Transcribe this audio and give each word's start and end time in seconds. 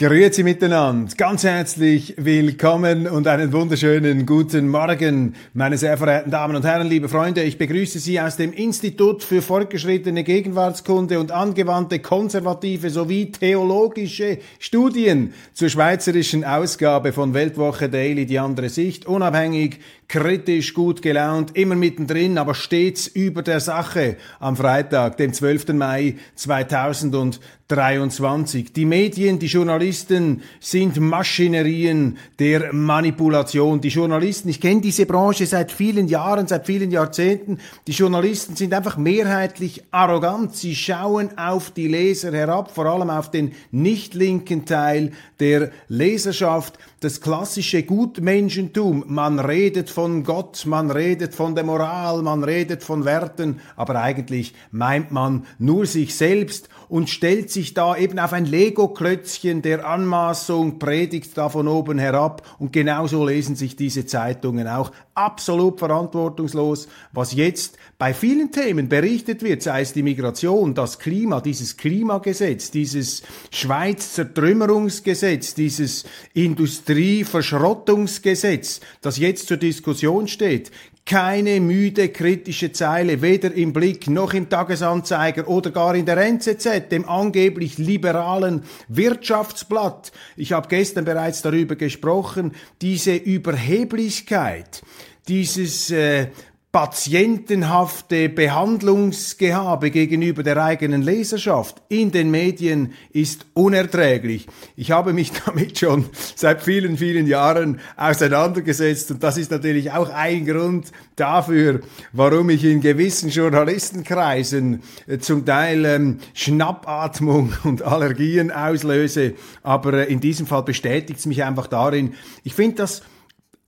Grüezi 0.00 0.44
miteinander, 0.44 1.12
ganz 1.16 1.42
herzlich 1.42 2.14
willkommen 2.18 3.08
und 3.08 3.26
einen 3.26 3.52
wunderschönen 3.52 4.26
guten 4.26 4.68
Morgen, 4.68 5.34
meine 5.54 5.76
sehr 5.76 5.98
verehrten 5.98 6.30
Damen 6.30 6.54
und 6.54 6.64
Herren, 6.64 6.86
liebe 6.86 7.08
Freunde. 7.08 7.42
Ich 7.42 7.58
begrüße 7.58 7.98
Sie 7.98 8.20
aus 8.20 8.36
dem 8.36 8.52
Institut 8.52 9.24
für 9.24 9.42
fortgeschrittene 9.42 10.22
Gegenwartskunde 10.22 11.18
und 11.18 11.32
angewandte 11.32 11.98
konservative 11.98 12.90
sowie 12.90 13.32
theologische 13.32 14.38
Studien 14.60 15.34
zur 15.52 15.68
schweizerischen 15.68 16.44
Ausgabe 16.44 17.12
von 17.12 17.34
Weltwoche 17.34 17.88
Daily, 17.88 18.24
die 18.24 18.38
andere 18.38 18.68
Sicht, 18.68 19.04
unabhängig, 19.04 19.80
kritisch, 20.06 20.74
gut 20.74 21.02
gelaunt, 21.02 21.56
immer 21.56 21.74
mittendrin, 21.74 22.38
aber 22.38 22.54
stets 22.54 23.08
über 23.08 23.42
der 23.42 23.58
Sache 23.58 24.16
am 24.38 24.54
Freitag, 24.56 25.16
dem 25.16 25.32
12. 25.32 25.74
Mai 25.74 26.14
2023. 26.36 28.72
Die 28.72 28.86
Medien, 28.86 29.40
die 29.40 29.48
Journalisten 29.48 29.87
sind 29.92 31.00
Maschinerien 31.00 32.18
der 32.38 32.72
Manipulation. 32.72 33.80
Die 33.80 33.88
Journalisten, 33.88 34.48
ich 34.48 34.60
kenne 34.60 34.80
diese 34.80 35.06
Branche 35.06 35.46
seit 35.46 35.72
vielen 35.72 36.08
Jahren, 36.08 36.46
seit 36.46 36.66
vielen 36.66 36.90
Jahrzehnten, 36.90 37.58
die 37.86 37.92
Journalisten 37.92 38.56
sind 38.56 38.74
einfach 38.74 38.96
mehrheitlich 38.96 39.84
arrogant. 39.90 40.54
Sie 40.56 40.74
schauen 40.74 41.36
auf 41.38 41.70
die 41.70 41.88
Leser 41.88 42.32
herab, 42.32 42.74
vor 42.74 42.86
allem 42.86 43.10
auf 43.10 43.30
den 43.30 43.52
nicht 43.70 44.14
linken 44.14 44.64
Teil 44.64 45.12
der 45.40 45.70
Leserschaft. 45.88 46.78
Das 47.00 47.20
klassische 47.20 47.84
Gutmenschentum, 47.84 49.04
man 49.06 49.38
redet 49.38 49.88
von 49.88 50.24
Gott, 50.24 50.66
man 50.66 50.90
redet 50.90 51.34
von 51.34 51.54
der 51.54 51.62
Moral, 51.62 52.22
man 52.22 52.42
redet 52.42 52.82
von 52.82 53.04
Werten, 53.04 53.60
aber 53.76 54.00
eigentlich 54.00 54.54
meint 54.72 55.12
man 55.12 55.46
nur 55.58 55.86
sich 55.86 56.16
selbst 56.16 56.68
und 56.88 57.10
stellt 57.10 57.50
sich 57.50 57.74
da 57.74 57.96
eben 57.96 58.18
auf 58.18 58.32
ein 58.32 58.46
Lego-Klötzchen 58.46 59.62
der 59.62 59.86
Anmaßung, 59.86 60.78
predigt 60.78 61.36
da 61.36 61.48
von 61.48 61.66
oben 61.68 61.98
herab. 61.98 62.42
Und 62.58 62.72
genauso 62.72 63.26
lesen 63.26 63.56
sich 63.56 63.76
diese 63.76 64.06
Zeitungen 64.06 64.66
auch. 64.66 64.90
Absolut 65.14 65.78
verantwortungslos, 65.78 66.88
was 67.12 67.34
jetzt 67.34 67.76
bei 67.98 68.14
vielen 68.14 68.50
Themen 68.52 68.88
berichtet 68.88 69.42
wird, 69.42 69.62
sei 69.62 69.82
es 69.82 69.92
die 69.92 70.02
Migration, 70.02 70.74
das 70.74 70.98
Klima, 70.98 71.40
dieses 71.40 71.76
Klimagesetz, 71.76 72.70
dieses 72.70 73.22
Schweizer 73.50 74.32
Trümmerungsgesetz, 74.32 75.54
dieses 75.54 76.04
Industrieverschrottungsgesetz, 76.34 78.80
das 79.00 79.18
jetzt 79.18 79.48
zur 79.48 79.56
Diskussion 79.56 80.28
steht, 80.28 80.70
keine 81.08 81.58
müde 81.58 82.10
kritische 82.10 82.70
Zeile, 82.70 83.22
weder 83.22 83.50
im 83.54 83.72
Blick 83.72 84.08
noch 84.10 84.34
im 84.34 84.50
Tagesanzeiger 84.50 85.48
oder 85.48 85.70
gar 85.70 85.94
in 85.94 86.04
der 86.04 86.18
NZZ, 86.18 86.90
dem 86.90 87.08
angeblich 87.08 87.78
liberalen 87.78 88.62
Wirtschaftsblatt. 88.88 90.12
Ich 90.36 90.52
habe 90.52 90.68
gestern 90.68 91.06
bereits 91.06 91.40
darüber 91.40 91.76
gesprochen, 91.76 92.52
diese 92.82 93.14
Überheblichkeit, 93.16 94.82
dieses 95.28 95.90
äh, 95.90 96.26
patientenhafte 96.70 98.28
Behandlungsgehabe 98.28 99.90
gegenüber 99.90 100.42
der 100.42 100.62
eigenen 100.62 101.00
Leserschaft 101.00 101.80
in 101.88 102.10
den 102.10 102.30
Medien 102.30 102.92
ist 103.10 103.46
unerträglich. 103.54 104.46
Ich 104.76 104.90
habe 104.90 105.14
mich 105.14 105.32
damit 105.46 105.78
schon 105.78 106.04
seit 106.36 106.62
vielen, 106.62 106.98
vielen 106.98 107.26
Jahren 107.26 107.80
auseinandergesetzt 107.96 109.10
und 109.10 109.22
das 109.22 109.38
ist 109.38 109.50
natürlich 109.50 109.92
auch 109.92 110.10
ein 110.10 110.44
Grund 110.44 110.92
dafür, 111.16 111.80
warum 112.12 112.50
ich 112.50 112.64
in 112.64 112.82
gewissen 112.82 113.30
Journalistenkreisen 113.30 114.82
äh, 115.06 115.18
zum 115.18 115.46
Teil 115.46 115.86
ähm, 115.86 116.18
Schnappatmung 116.34 117.54
und 117.64 117.80
Allergien 117.80 118.50
auslöse, 118.50 119.32
aber 119.62 119.94
äh, 119.94 120.12
in 120.12 120.20
diesem 120.20 120.46
Fall 120.46 120.64
bestätigt 120.64 121.18
es 121.18 121.24
mich 121.24 121.44
einfach 121.44 121.66
darin. 121.66 122.12
Ich 122.44 122.52
finde 122.52 122.76
das 122.76 123.02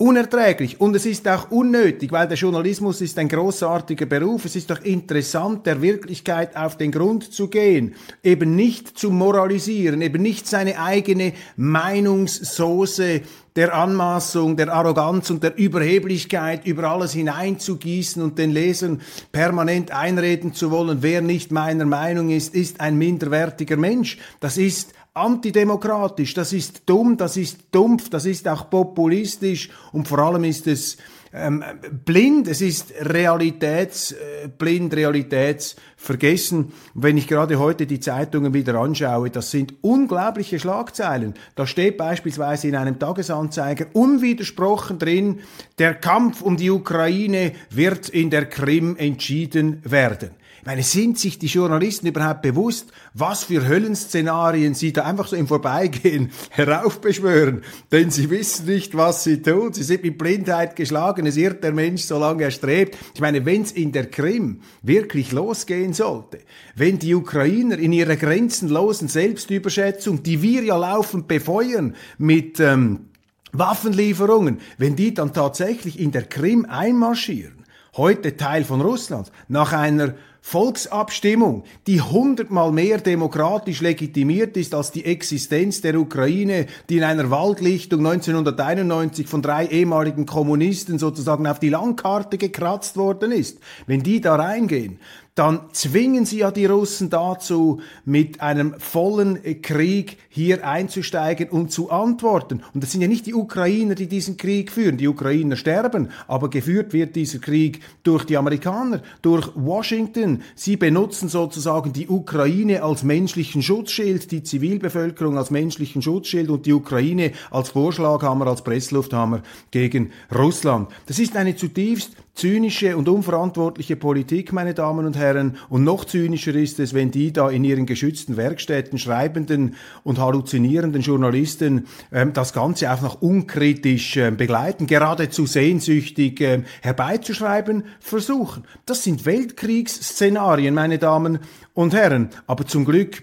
unerträglich 0.00 0.81
und 0.81 0.97
es 0.97 1.05
ist 1.05 1.28
auch 1.28 1.50
unnötig, 1.50 2.11
weil 2.11 2.27
der 2.27 2.38
Journalismus 2.38 3.03
ist 3.03 3.19
ein 3.19 3.28
großartiger 3.28 4.06
Beruf. 4.06 4.47
Es 4.47 4.56
ist 4.56 4.71
doch 4.71 4.81
interessant, 4.81 5.66
der 5.66 5.83
Wirklichkeit 5.83 6.56
auf 6.56 6.78
den 6.78 6.91
Grund 6.91 7.34
zu 7.34 7.49
gehen, 7.49 7.94
eben 8.22 8.56
nicht 8.56 8.99
zu 8.99 9.10
moralisieren, 9.10 10.00
eben 10.00 10.22
nicht 10.22 10.47
seine 10.47 10.81
eigene 10.81 11.34
Meinungssoße 11.56 13.21
der 13.56 13.75
Anmaßung, 13.75 14.56
der 14.56 14.72
Arroganz 14.72 15.28
und 15.28 15.43
der 15.43 15.59
Überheblichkeit 15.59 16.66
über 16.66 16.84
alles 16.84 17.12
hineinzugießen 17.12 18.22
und 18.22 18.39
den 18.39 18.53
Lesern 18.53 19.03
permanent 19.33 19.91
einreden 19.91 20.55
zu 20.55 20.71
wollen, 20.71 21.03
wer 21.03 21.21
nicht 21.21 21.53
meiner 21.53 21.84
Meinung 21.84 22.31
ist, 22.31 22.55
ist 22.55 22.81
ein 22.81 22.97
minderwertiger 22.97 23.77
Mensch. 23.77 24.16
Das 24.39 24.56
ist 24.56 24.94
antidemokratisch, 25.15 26.34
das 26.34 26.53
ist 26.53 26.82
dumm, 26.87 27.16
das 27.16 27.37
ist 27.37 27.59
dumpf, 27.72 28.10
das 28.10 28.26
ist 28.26 28.47
auch 28.47 28.71
populistisch 28.71 29.71
und 29.93 30.09
vor 30.09 30.21
allem 30.21 30.44
ist 30.44 30.66
es 30.66 30.97
ähm, 31.32 31.62
blind, 32.04 32.48
es 32.48 32.60
ist 32.60 32.92
realitätsblind, 33.00 34.92
äh, 34.92 34.96
realitätsvergessen. 34.96 36.72
wenn 36.94 37.16
ich 37.16 37.28
gerade 37.28 37.58
heute 37.58 37.86
die 37.86 38.00
Zeitungen 38.00 38.52
wieder 38.52 38.74
anschaue, 38.74 39.30
das 39.30 39.50
sind 39.50 39.74
unglaubliche 39.80 40.58
Schlagzeilen. 40.58 41.34
Da 41.54 41.66
steht 41.66 41.96
beispielsweise 41.96 42.68
in 42.68 42.76
einem 42.76 42.98
Tagesanzeiger 42.98 43.86
unwidersprochen 43.92 44.98
drin, 44.98 45.41
der 45.78 45.94
Kampf 45.94 46.42
um 46.42 46.56
die 46.56 46.70
Ukraine 46.70 47.52
wird 47.70 48.08
in 48.08 48.30
der 48.30 48.47
Krim 48.47 48.97
entschieden 48.97 49.82
werden. 49.84 50.30
Ich 50.60 50.66
meine, 50.66 50.82
sind 50.82 51.18
sich 51.18 51.38
die 51.38 51.47
Journalisten 51.47 52.06
überhaupt 52.06 52.42
bewusst, 52.42 52.92
was 53.14 53.44
für 53.44 53.66
Höllenszenarien 53.66 54.74
sie 54.74 54.92
da 54.92 55.04
einfach 55.04 55.26
so 55.26 55.34
im 55.34 55.48
Vorbeigehen 55.48 56.32
heraufbeschwören? 56.50 57.62
Denn 57.91 58.10
sie 58.10 58.28
wissen 58.28 58.66
nicht, 58.66 58.94
was 58.94 59.24
sie 59.24 59.41
tun. 59.41 59.72
Sie 59.72 59.82
sind 59.82 60.02
mit 60.02 60.18
Blindheit 60.18 60.76
geschlagen. 60.76 61.19
Irrt 61.26 61.62
der 61.62 61.72
Mensch, 61.72 62.03
solange 62.03 62.44
er 62.44 62.50
strebt. 62.50 62.97
Ich 63.14 63.20
meine, 63.20 63.44
wenn 63.44 63.62
es 63.62 63.72
in 63.72 63.92
der 63.92 64.06
Krim 64.06 64.60
wirklich 64.82 65.32
losgehen 65.32 65.92
sollte, 65.92 66.38
wenn 66.75 66.98
die 66.98 67.14
Ukrainer 67.14 67.78
in 67.78 67.92
ihrer 67.92 68.16
grenzenlosen 68.16 69.08
Selbstüberschätzung, 69.08 70.22
die 70.22 70.42
wir 70.42 70.62
ja 70.62 70.76
laufend 70.76 71.28
befeuern 71.28 71.94
mit 72.19 72.60
ähm, 72.60 73.10
Waffenlieferungen, 73.53 74.60
wenn 74.78 74.97
die 74.97 75.14
dann 75.14 75.32
tatsächlich 75.32 75.98
in 75.98 76.12
der 76.12 76.25
Krim 76.25 76.64
einmarschieren, 76.64 77.59
heute 77.97 78.37
Teil 78.37 78.65
von 78.65 78.81
Russland, 78.81 79.31
nach 79.49 79.73
einer 79.73 80.15
Volksabstimmung, 80.43 81.65
die 81.87 82.01
hundertmal 82.01 82.73
mehr 82.73 82.99
demokratisch 82.99 83.83
legitimiert 83.83 84.56
ist 84.56 84.75
als 84.75 84.91
die 84.91 85.05
Existenz 85.05 85.83
der 85.83 85.97
Ukraine, 85.97 86.67
die 86.89 86.97
in 86.97 87.05
einer 87.05 87.31
Waldlichtung 87.31 88.01
1991 88.06 89.27
von 89.27 89.43
drei 89.43 89.67
ehemaligen 89.67 90.25
Kommunisten 90.25 90.99
sozusagen 90.99 91.47
auf 91.47 91.59
die 91.59 91.69
Landkarte 91.69 92.39
gekratzt 92.39 92.97
worden 92.97 93.33
ist. 93.33 93.59
Wenn 93.87 94.03
die 94.03 94.21
da 94.21 94.37
reingehen, 94.37 94.99
dann 95.41 95.61
zwingen 95.73 96.27
sie 96.27 96.41
ja 96.41 96.51
die 96.51 96.67
Russen 96.67 97.09
dazu, 97.09 97.81
mit 98.05 98.43
einem 98.43 98.75
vollen 98.78 99.39
Krieg 99.62 100.19
hier 100.28 100.69
einzusteigen 100.69 101.48
und 101.48 101.72
zu 101.72 101.91
antworten. 101.91 102.63
Und 102.75 102.84
es 102.84 102.92
sind 102.92 103.01
ja 103.01 103.09
nicht 103.09 103.25
die 103.25 103.33
Ukrainer, 103.33 103.95
die 103.95 104.07
diesen 104.07 104.37
Krieg 104.37 104.71
führen. 104.71 104.98
Die 104.98 105.09
Ukrainer 105.09 105.57
sterben, 105.57 106.10
aber 106.28 106.51
geführt 106.51 106.92
wird 106.92 107.16
dieser 107.16 107.39
Krieg 107.39 107.81
durch 108.03 108.25
die 108.25 108.37
Amerikaner, 108.37 109.01
durch 109.22 109.51
Washington. 109.54 110.42
Sie 110.57 110.77
benutzen 110.77 111.31
sozusagen 111.31 111.95
die 111.95 112.09
Ukraine 112.09 112.83
als 112.83 113.03
menschlichen 113.03 113.63
Schutzschild, 113.63 114.31
die 114.33 114.43
Zivilbevölkerung 114.43 115.39
als 115.39 115.51
menschlichen 115.51 116.03
Schutzschild 116.03 116.51
und 116.51 116.66
die 116.66 116.75
Ukraine 116.75 117.33
als 117.51 117.71
Vorschlaghammer, 117.71 118.47
als 118.47 118.63
Presslufthammer 118.63 119.41
gegen 119.71 120.10
Russland. 120.31 120.91
Das 121.07 121.19
ist 121.19 121.34
eine 121.34 121.57
zutiefst 121.57 122.15
zynische 122.41 122.97
und 122.97 123.09
unverantwortliche 123.09 123.97
Politik, 123.97 124.53
meine 124.53 124.72
Damen 124.72 125.04
und 125.04 125.16
Herren. 125.16 125.29
Und 125.68 125.84
noch 125.84 126.04
zynischer 126.04 126.54
ist 126.54 126.80
es, 126.80 126.94
wenn 126.94 127.10
die 127.10 127.32
da 127.32 127.50
in 127.50 127.65
ihren 127.65 127.86
geschützten 127.86 128.36
Werkstätten 128.36 128.98
schreibenden 128.98 129.74
und 130.04 130.18
halluzinierenden 130.18 131.03
Journalisten 131.03 131.86
ähm, 132.12 132.32
das 132.32 132.53
Ganze 132.53 132.92
auch 132.92 133.00
noch 133.00 133.22
unkritisch 133.22 134.16
äh, 134.16 134.30
begleiten, 134.30 134.86
geradezu 134.86 135.47
sehnsüchtig 135.47 136.41
äh, 136.41 136.62
herbeizuschreiben 136.82 137.84
versuchen. 138.00 138.65
Das 138.86 139.04
sind 139.04 139.27
Weltkriegsszenarien, 139.27 140.74
meine 140.74 140.98
Damen 140.98 141.41
und 141.74 141.94
Herren. 141.94 142.30
Aber 142.47 142.66
zum 142.66 142.84
Glück 142.84 143.22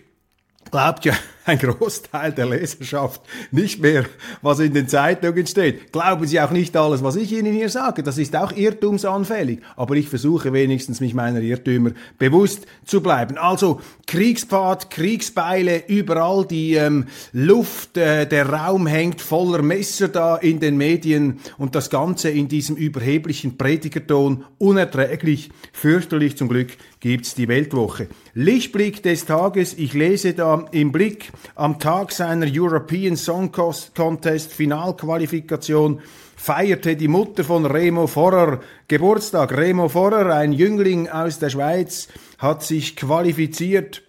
glaubt 0.71 1.05
ja 1.05 1.13
ein 1.47 1.57
Großteil 1.59 2.33
der 2.33 2.45
Leserschaft 2.45 3.21
nicht 3.51 3.79
mehr, 3.81 4.05
was 4.41 4.59
in 4.59 4.73
den 4.73 4.87
Zeitungen 4.87 5.47
steht. 5.47 5.91
Glauben 5.91 6.27
Sie 6.27 6.39
auch 6.41 6.51
nicht 6.51 6.75
alles, 6.75 7.03
was 7.03 7.15
ich 7.15 7.31
Ihnen 7.31 7.53
hier 7.53 7.69
sage. 7.69 8.03
Das 8.03 8.17
ist 8.17 8.35
auch 8.35 8.51
irrtumsanfällig. 8.51 9.59
Aber 9.75 9.95
ich 9.95 10.09
versuche 10.09 10.51
wenigstens, 10.51 10.99
mich 10.99 11.13
meiner 11.13 11.39
Irrtümer 11.39 11.91
bewusst 12.17 12.65
zu 12.85 13.01
bleiben. 13.01 13.37
Also 13.37 13.81
Kriegspfad, 14.07 14.89
Kriegsbeile, 14.89 15.83
überall 15.87 16.45
die 16.45 16.75
ähm, 16.75 17.05
Luft, 17.31 17.97
äh, 17.97 18.27
der 18.27 18.49
Raum 18.49 18.85
hängt 18.85 19.21
voller 19.21 19.61
Messer 19.61 20.09
da 20.09 20.35
in 20.35 20.59
den 20.59 20.77
Medien 20.77 21.39
und 21.57 21.75
das 21.75 21.89
Ganze 21.89 22.29
in 22.29 22.47
diesem 22.47 22.75
überheblichen 22.75 23.57
Predigerton 23.57 24.43
unerträglich, 24.57 25.49
fürchterlich 25.71 26.37
zum 26.37 26.49
Glück 26.49 26.69
gibt's 26.99 27.35
die 27.35 27.47
Weltwoche. 27.47 28.07
Lichtblick 28.33 29.03
des 29.03 29.25
Tages, 29.25 29.75
ich 29.77 29.93
lese 29.93 30.33
da 30.33 30.65
im 30.71 30.91
Blick 30.91 31.31
am 31.55 31.79
Tag 31.79 32.11
seiner 32.11 32.47
European 32.49 33.15
Song 33.15 33.51
Contest 33.51 34.53
Finalqualifikation 34.53 36.01
feierte 36.35 36.95
die 36.95 37.07
Mutter 37.07 37.43
von 37.43 37.65
Remo 37.65 38.07
Forrer 38.07 38.59
Geburtstag. 38.87 39.57
Remo 39.57 39.89
Forrer, 39.89 40.35
ein 40.35 40.53
Jüngling 40.53 41.09
aus 41.09 41.39
der 41.39 41.49
Schweiz, 41.49 42.07
hat 42.37 42.63
sich 42.63 42.95
qualifiziert 42.95 44.03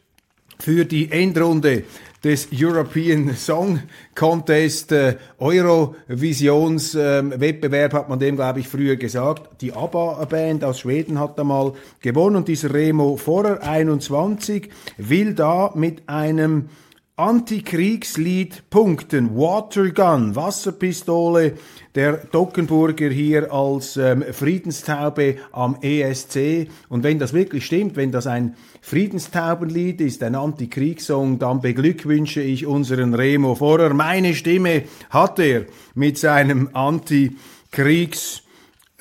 für 0.58 0.84
die 0.84 1.10
Endrunde 1.10 1.84
des 2.22 2.48
European 2.52 3.34
Song 3.36 3.80
Contest, 4.14 4.92
äh, 4.92 5.16
Eurovisionswettbewerb 5.38 7.92
äh, 7.92 7.96
hat 7.96 8.08
man 8.08 8.18
dem, 8.18 8.36
glaube 8.36 8.60
ich, 8.60 8.68
früher 8.68 8.96
gesagt. 8.96 9.60
Die 9.62 9.72
ABBA-Band 9.72 10.64
aus 10.64 10.80
Schweden 10.80 11.20
hat 11.20 11.38
da 11.38 11.44
mal 11.44 11.74
gewonnen 12.00 12.36
und 12.36 12.48
dieser 12.48 12.74
Remo 12.74 13.16
Forer, 13.16 13.62
21, 13.62 14.68
will 14.96 15.34
da 15.34 15.70
mit 15.74 16.08
einem 16.08 16.70
Antikriegslied 17.18 18.70
punkten. 18.70 19.36
Watergun, 19.36 20.36
Wasserpistole, 20.36 21.54
der 21.96 22.12
Dockenburger 22.18 23.10
hier 23.10 23.52
als 23.52 23.96
ähm, 23.96 24.22
Friedenstaube 24.30 25.38
am 25.50 25.78
ESC. 25.82 26.68
Und 26.88 27.02
wenn 27.02 27.18
das 27.18 27.32
wirklich 27.32 27.66
stimmt, 27.66 27.96
wenn 27.96 28.12
das 28.12 28.28
ein 28.28 28.54
Friedenstaubenlied 28.82 30.00
ist, 30.00 30.22
ein 30.22 30.36
Antikriegssong, 30.36 31.40
dann 31.40 31.60
beglückwünsche 31.60 32.40
ich 32.40 32.66
unseren 32.66 33.14
Remo 33.14 33.56
Vorer. 33.56 33.92
Meine 33.94 34.36
Stimme 34.36 34.84
hat 35.10 35.40
er 35.40 35.64
mit 35.96 36.18
seinem 36.18 36.70
Antikriegs 36.72 38.44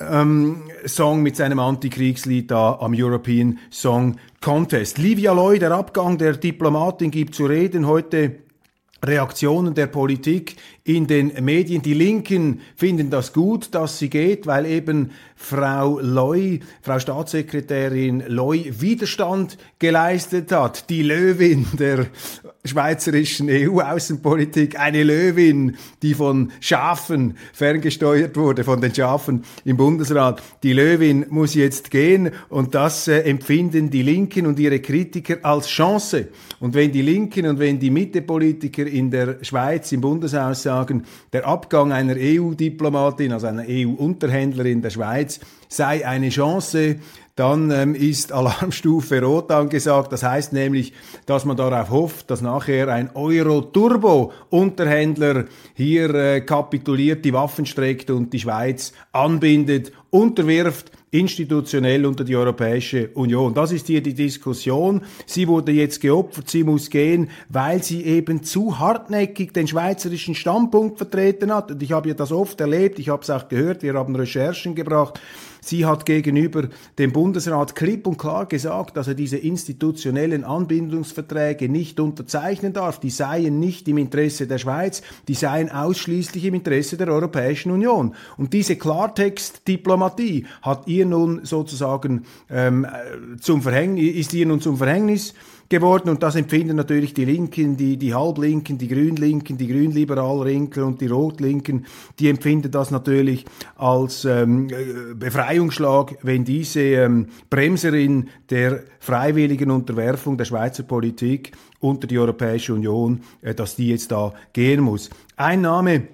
ähm, 0.00 0.62
Song 0.84 1.22
mit 1.22 1.36
seinem 1.36 1.58
Antikriegslied 1.58 2.50
da 2.50 2.78
am 2.80 2.94
European 2.94 3.58
Song 3.70 4.16
Contest. 4.40 4.98
Livia 4.98 5.32
Loy, 5.32 5.58
der 5.58 5.72
Abgang 5.72 6.18
der 6.18 6.36
Diplomatin 6.36 7.10
gibt 7.10 7.34
zu 7.34 7.46
reden 7.46 7.86
heute. 7.86 8.36
Reaktionen 9.04 9.74
der 9.74 9.86
Politik 9.86 10.56
in 10.82 11.06
den 11.06 11.32
Medien. 11.44 11.82
Die 11.82 11.94
Linken 11.94 12.60
finden 12.74 13.10
das 13.10 13.32
gut, 13.32 13.72
dass 13.72 13.98
sie 13.98 14.10
geht, 14.10 14.46
weil 14.48 14.66
eben 14.66 15.12
Frau 15.36 16.00
Loy, 16.00 16.60
Frau 16.82 16.98
Staatssekretärin 16.98 18.24
Loy 18.26 18.72
Widerstand 18.80 19.56
geleistet 19.78 20.50
hat. 20.50 20.90
Die 20.90 21.02
Löwin 21.02 21.66
der 21.78 22.06
schweizerischen 22.68 23.48
EU-Außenpolitik, 23.50 24.78
eine 24.78 25.02
Löwin, 25.02 25.76
die 26.02 26.14
von 26.14 26.52
Schafen 26.60 27.36
ferngesteuert 27.52 28.36
wurde, 28.36 28.64
von 28.64 28.80
den 28.80 28.94
Schafen 28.94 29.44
im 29.64 29.76
Bundesrat. 29.76 30.42
Die 30.62 30.72
Löwin 30.72 31.26
muss 31.30 31.54
jetzt 31.54 31.90
gehen 31.90 32.30
und 32.48 32.74
das 32.74 33.08
äh, 33.08 33.20
empfinden 33.22 33.90
die 33.90 34.02
Linken 34.02 34.46
und 34.46 34.58
ihre 34.58 34.80
Kritiker 34.80 35.38
als 35.42 35.68
Chance. 35.68 36.28
Und 36.60 36.74
wenn 36.74 36.92
die 36.92 37.02
Linken 37.02 37.46
und 37.46 37.58
wenn 37.58 37.78
die 37.78 37.90
Mittepolitiker 37.90 38.86
in 38.86 39.10
der 39.10 39.42
Schweiz 39.42 39.90
im 39.92 40.00
Bundeshaus 40.00 40.62
sagen, 40.62 41.04
der 41.32 41.46
Abgang 41.46 41.92
einer 41.92 42.14
EU-Diplomatin, 42.16 43.32
also 43.32 43.46
einer 43.46 43.64
EU-Unterhändlerin 43.68 44.82
der 44.82 44.90
Schweiz, 44.90 45.40
sei 45.68 46.06
eine 46.06 46.30
Chance, 46.30 46.96
dann 47.38 47.70
ähm, 47.70 47.94
ist 47.94 48.32
Alarmstufe 48.32 49.22
Rot 49.22 49.52
angesagt. 49.52 50.12
Das 50.12 50.24
heißt 50.24 50.52
nämlich, 50.52 50.92
dass 51.26 51.44
man 51.44 51.56
darauf 51.56 51.90
hofft, 51.90 52.28
dass 52.30 52.42
nachher 52.42 52.88
ein 52.88 53.14
Euro-Turbo-Unterhändler 53.14 55.44
hier 55.74 56.12
äh, 56.14 56.40
kapituliert, 56.40 57.24
die 57.24 57.32
Waffen 57.32 57.64
streckt 57.64 58.10
und 58.10 58.32
die 58.32 58.40
Schweiz 58.40 58.92
anbindet, 59.12 59.92
unterwirft 60.10 60.90
institutionell 61.10 62.04
unter 62.06 62.24
die 62.24 62.36
Europäische 62.36 63.08
Union. 63.14 63.54
Das 63.54 63.72
ist 63.72 63.86
hier 63.86 64.02
die 64.02 64.14
Diskussion. 64.14 65.02
Sie 65.24 65.48
wurde 65.48 65.72
jetzt 65.72 66.00
geopfert, 66.00 66.50
sie 66.50 66.64
muss 66.64 66.90
gehen, 66.90 67.30
weil 67.48 67.82
sie 67.82 68.04
eben 68.04 68.42
zu 68.42 68.78
hartnäckig 68.78 69.52
den 69.52 69.68
schweizerischen 69.68 70.34
Standpunkt 70.34 70.98
vertreten 70.98 71.54
hat. 71.54 71.70
Und 71.70 71.82
ich 71.82 71.92
habe 71.92 72.08
ja 72.08 72.14
das 72.14 72.32
oft 72.32 72.60
erlebt, 72.60 72.98
ich 72.98 73.08
habe 73.08 73.22
es 73.22 73.30
auch 73.30 73.48
gehört, 73.48 73.82
wir 73.82 73.94
haben 73.94 74.14
Recherchen 74.16 74.74
gebracht. 74.74 75.18
Sie 75.60 75.84
hat 75.84 76.06
gegenüber 76.06 76.68
dem 76.98 77.12
Bundesrat 77.12 77.74
klipp 77.74 78.06
und 78.06 78.18
klar 78.18 78.46
gesagt, 78.46 78.96
dass 78.96 79.08
er 79.08 79.14
diese 79.14 79.36
institutionellen 79.36 80.44
Anbindungsverträge 80.44 81.68
nicht 81.68 82.00
unterzeichnen 82.00 82.72
darf. 82.72 83.00
Die 83.00 83.10
seien 83.10 83.58
nicht 83.58 83.88
im 83.88 83.98
Interesse 83.98 84.46
der 84.46 84.58
Schweiz, 84.58 85.02
die 85.28 85.34
seien 85.34 85.70
ausschließlich 85.70 86.44
im 86.44 86.54
Interesse 86.54 86.96
der 86.96 87.08
Europäischen 87.08 87.70
Union. 87.70 88.14
Und 88.36 88.52
diese 88.52 88.76
Klartext-Diplomatie 88.76 90.46
hat 90.62 90.86
ihr 90.86 91.06
nun 91.06 91.44
sozusagen 91.44 92.24
ähm, 92.50 92.84
äh, 92.84 93.36
zum 93.40 93.62
Verhängnis, 93.62 94.14
ist 94.14 94.34
ihr 94.34 94.46
nun 94.46 94.60
zum 94.60 94.76
Verhängnis 94.76 95.34
geworden 95.68 96.08
und 96.08 96.22
das 96.22 96.34
empfinden 96.34 96.76
natürlich 96.76 97.14
die 97.14 97.24
Linken, 97.24 97.76
die, 97.76 97.96
die 97.96 98.14
Halblinken, 98.14 98.78
die 98.78 98.88
Grünlinken, 98.88 99.58
die 99.58 99.66
Grünliberalrinken 99.66 100.82
und 100.82 101.00
die 101.00 101.06
Rotlinken, 101.06 101.86
die 102.18 102.28
empfinden 102.28 102.70
das 102.70 102.90
natürlich 102.90 103.44
als 103.76 104.24
ähm, 104.24 104.68
äh, 104.70 105.14
Befreiungsschlag, 105.14 106.16
wenn 106.22 106.44
diese 106.44 106.80
ähm, 106.80 107.26
Bremserin 107.50 108.28
der 108.50 108.84
freiwilligen 108.98 109.70
Unterwerfung 109.70 110.38
der 110.38 110.46
Schweizer 110.46 110.84
Politik 110.84 111.52
unter 111.80 112.06
die 112.06 112.18
Europäische 112.18 112.74
Union, 112.74 113.20
äh, 113.42 113.54
dass 113.54 113.76
die 113.76 113.88
jetzt 113.88 114.10
da 114.10 114.32
gehen 114.52 114.80
muss. 114.80 115.10
Ein 115.36 115.60
Name, 115.60 116.08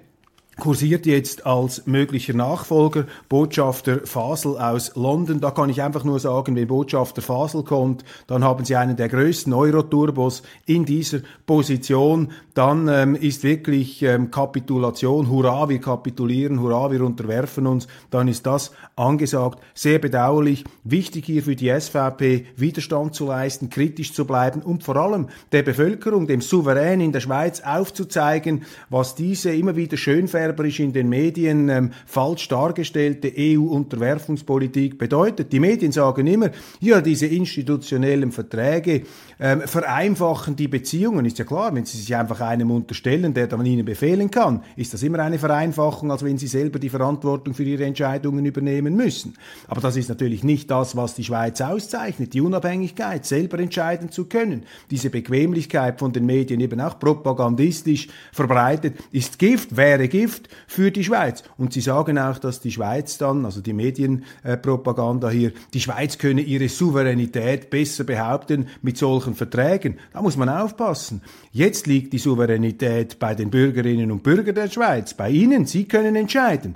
kursiert 0.59 1.05
jetzt 1.05 1.45
als 1.45 1.85
möglicher 1.85 2.33
Nachfolger 2.33 3.05
Botschafter 3.29 3.99
Fasel 4.05 4.57
aus 4.57 4.95
London. 4.95 5.41
Da 5.41 5.51
kann 5.51 5.69
ich 5.69 5.81
einfach 5.81 6.03
nur 6.03 6.19
sagen, 6.19 6.55
wenn 6.55 6.67
Botschafter 6.67 7.21
Fasel 7.21 7.63
kommt, 7.63 8.05
dann 8.27 8.43
haben 8.43 8.65
sie 8.65 8.75
einen 8.75 8.95
der 8.95 9.09
größten 9.09 9.53
Euroturbos 9.53 10.43
in 10.65 10.85
dieser 10.85 11.19
Position. 11.45 12.31
Dann 12.53 12.87
ähm, 12.87 13.15
ist 13.15 13.43
wirklich 13.43 14.01
ähm, 14.03 14.31
Kapitulation, 14.31 15.29
hurra, 15.29 15.67
wir 15.67 15.79
kapitulieren, 15.79 16.61
hurra, 16.61 16.91
wir 16.91 17.01
unterwerfen 17.03 17.67
uns. 17.67 17.87
Dann 18.09 18.27
ist 18.27 18.45
das 18.45 18.71
angesagt. 18.95 19.59
Sehr 19.73 19.99
bedauerlich. 19.99 20.63
Wichtig 20.83 21.25
hier 21.25 21.43
für 21.43 21.55
die 21.55 21.69
SVP, 21.77 22.45
Widerstand 22.55 23.13
zu 23.13 23.25
leisten, 23.25 23.69
kritisch 23.69 24.13
zu 24.13 24.25
bleiben 24.25 24.61
und 24.61 24.83
vor 24.83 24.95
allem 24.95 25.27
der 25.51 25.63
Bevölkerung, 25.63 26.27
dem 26.27 26.41
Souverän 26.41 27.01
in 27.01 27.11
der 27.11 27.19
Schweiz 27.19 27.61
aufzuzeigen, 27.61 28.63
was 28.89 29.15
diese 29.15 29.53
immer 29.53 29.75
wieder 29.75 29.97
schön 29.97 30.27
schönfärberisch 30.45 30.79
in 30.79 30.93
den 30.93 31.09
Medien 31.09 31.69
ähm, 31.69 31.91
falsch 32.05 32.47
dargestellte 32.47 33.31
EU-Unterwerfungspolitik 33.37 34.97
bedeutet. 34.97 35.51
Die 35.51 35.59
Medien 35.59 35.91
sagen 35.91 36.27
immer, 36.27 36.49
ja, 36.79 37.01
diese 37.01 37.25
institutionellen 37.27 38.31
Verträge 38.31 39.03
ähm, 39.39 39.61
vereinfachen 39.61 40.55
die 40.55 40.67
Beziehungen. 40.67 41.25
Ist 41.25 41.39
ja 41.39 41.45
klar, 41.45 41.73
wenn 41.73 41.85
Sie 41.85 41.97
sich 41.97 42.15
einfach 42.15 42.41
einem 42.41 42.71
unterstellen, 42.71 43.33
der 43.33 43.47
dann 43.47 43.65
Ihnen 43.65 43.85
befehlen 43.85 44.29
kann, 44.29 44.61
ist 44.75 44.93
das 44.93 45.03
immer 45.03 45.19
eine 45.19 45.39
Vereinfachung, 45.39 46.11
als 46.11 46.23
wenn 46.23 46.37
Sie 46.37 46.47
selber 46.47 46.79
die 46.79 46.89
Verantwortung 46.89 47.53
für 47.53 47.63
Ihre 47.63 47.85
Entscheidungen 47.85 48.45
übernehmen 48.45 48.95
müssen. 48.95 49.33
Aber 49.67 49.81
das 49.81 49.97
ist 49.97 50.09
natürlich 50.09 50.43
nicht 50.43 50.69
das, 50.69 50.95
was 50.95 51.15
die 51.15 51.23
Schweiz 51.23 51.59
auszeichnet, 51.61 52.33
die 52.33 52.41
Unabhängigkeit, 52.41 53.25
selber 53.25 53.59
entscheiden 53.59 54.11
zu 54.11 54.25
können. 54.25 54.63
Diese 54.91 55.09
Bequemlichkeit 55.09 55.99
von 55.99 56.13
den 56.13 56.25
Medien 56.25 56.59
eben 56.59 56.79
auch 56.79 56.99
propagandistisch 56.99 58.07
verbreitet, 58.31 58.95
ist 59.11 59.39
Gift, 59.39 59.75
wäre 59.75 60.07
Gift, 60.07 60.34
Gift 60.35 60.49
für 60.67 60.91
die 60.91 61.03
Schweiz. 61.03 61.43
Und 61.57 61.73
sie 61.73 61.81
sagen 61.81 62.17
auch, 62.17 62.37
dass 62.37 62.59
die 62.59 62.71
Schweiz 62.71 63.17
dann, 63.17 63.45
also 63.45 63.61
die 63.61 63.73
Medienpropaganda 63.73 65.29
hier, 65.29 65.51
die 65.73 65.79
Schweiz 65.79 66.17
könne 66.17 66.41
ihre 66.41 66.69
Souveränität 66.69 67.69
besser 67.69 68.03
behaupten 68.03 68.67
mit 68.81 68.97
solchen 68.97 69.35
Verträgen. 69.35 69.97
Da 70.13 70.21
muss 70.21 70.37
man 70.37 70.49
aufpassen. 70.49 71.21
Jetzt 71.51 71.87
liegt 71.87 72.13
die 72.13 72.17
Souveränität 72.17 73.19
bei 73.19 73.35
den 73.35 73.49
Bürgerinnen 73.49 74.11
und 74.11 74.23
Bürgern 74.23 74.55
der 74.55 74.69
Schweiz, 74.69 75.13
bei 75.13 75.29
Ihnen. 75.29 75.65
Sie 75.65 75.85
können 75.85 76.15
entscheiden. 76.15 76.75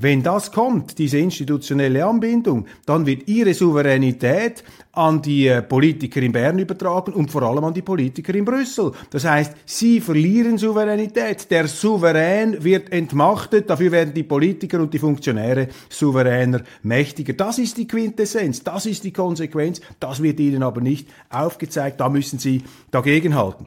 Wenn 0.00 0.22
das 0.22 0.50
kommt, 0.50 0.98
diese 0.98 1.18
institutionelle 1.18 2.04
Anbindung, 2.04 2.66
dann 2.86 3.06
wird 3.06 3.28
ihre 3.28 3.54
Souveränität 3.54 4.64
an 4.92 5.22
die 5.22 5.46
äh, 5.46 5.62
Politiker 5.62 6.22
in 6.22 6.32
Bern 6.32 6.58
übertragen 6.58 7.12
und 7.12 7.30
vor 7.30 7.42
allem 7.42 7.64
an 7.64 7.74
die 7.74 7.82
Politiker 7.82 8.34
in 8.34 8.44
Brüssel. 8.44 8.92
Das 9.10 9.24
heißt, 9.24 9.54
sie 9.66 10.00
verlieren 10.00 10.58
Souveränität. 10.58 11.50
Der 11.50 11.68
Souverän 11.68 12.64
wird 12.64 12.92
entmachtet, 12.92 13.68
dafür 13.68 13.92
werden 13.92 14.14
die 14.14 14.24
Politiker 14.24 14.80
und 14.80 14.92
die 14.92 14.98
Funktionäre 14.98 15.68
souveräner, 15.88 16.62
mächtiger. 16.82 17.34
Das 17.34 17.58
ist 17.58 17.76
die 17.76 17.86
Quintessenz, 17.86 18.64
das 18.64 18.86
ist 18.86 19.04
die 19.04 19.12
Konsequenz, 19.12 19.80
das 20.00 20.22
wird 20.22 20.40
ihnen 20.40 20.62
aber 20.62 20.80
nicht 20.80 21.08
aufgezeigt, 21.28 22.00
da 22.00 22.08
müssen 22.08 22.38
sie 22.38 22.64
dagegenhalten. 22.90 23.66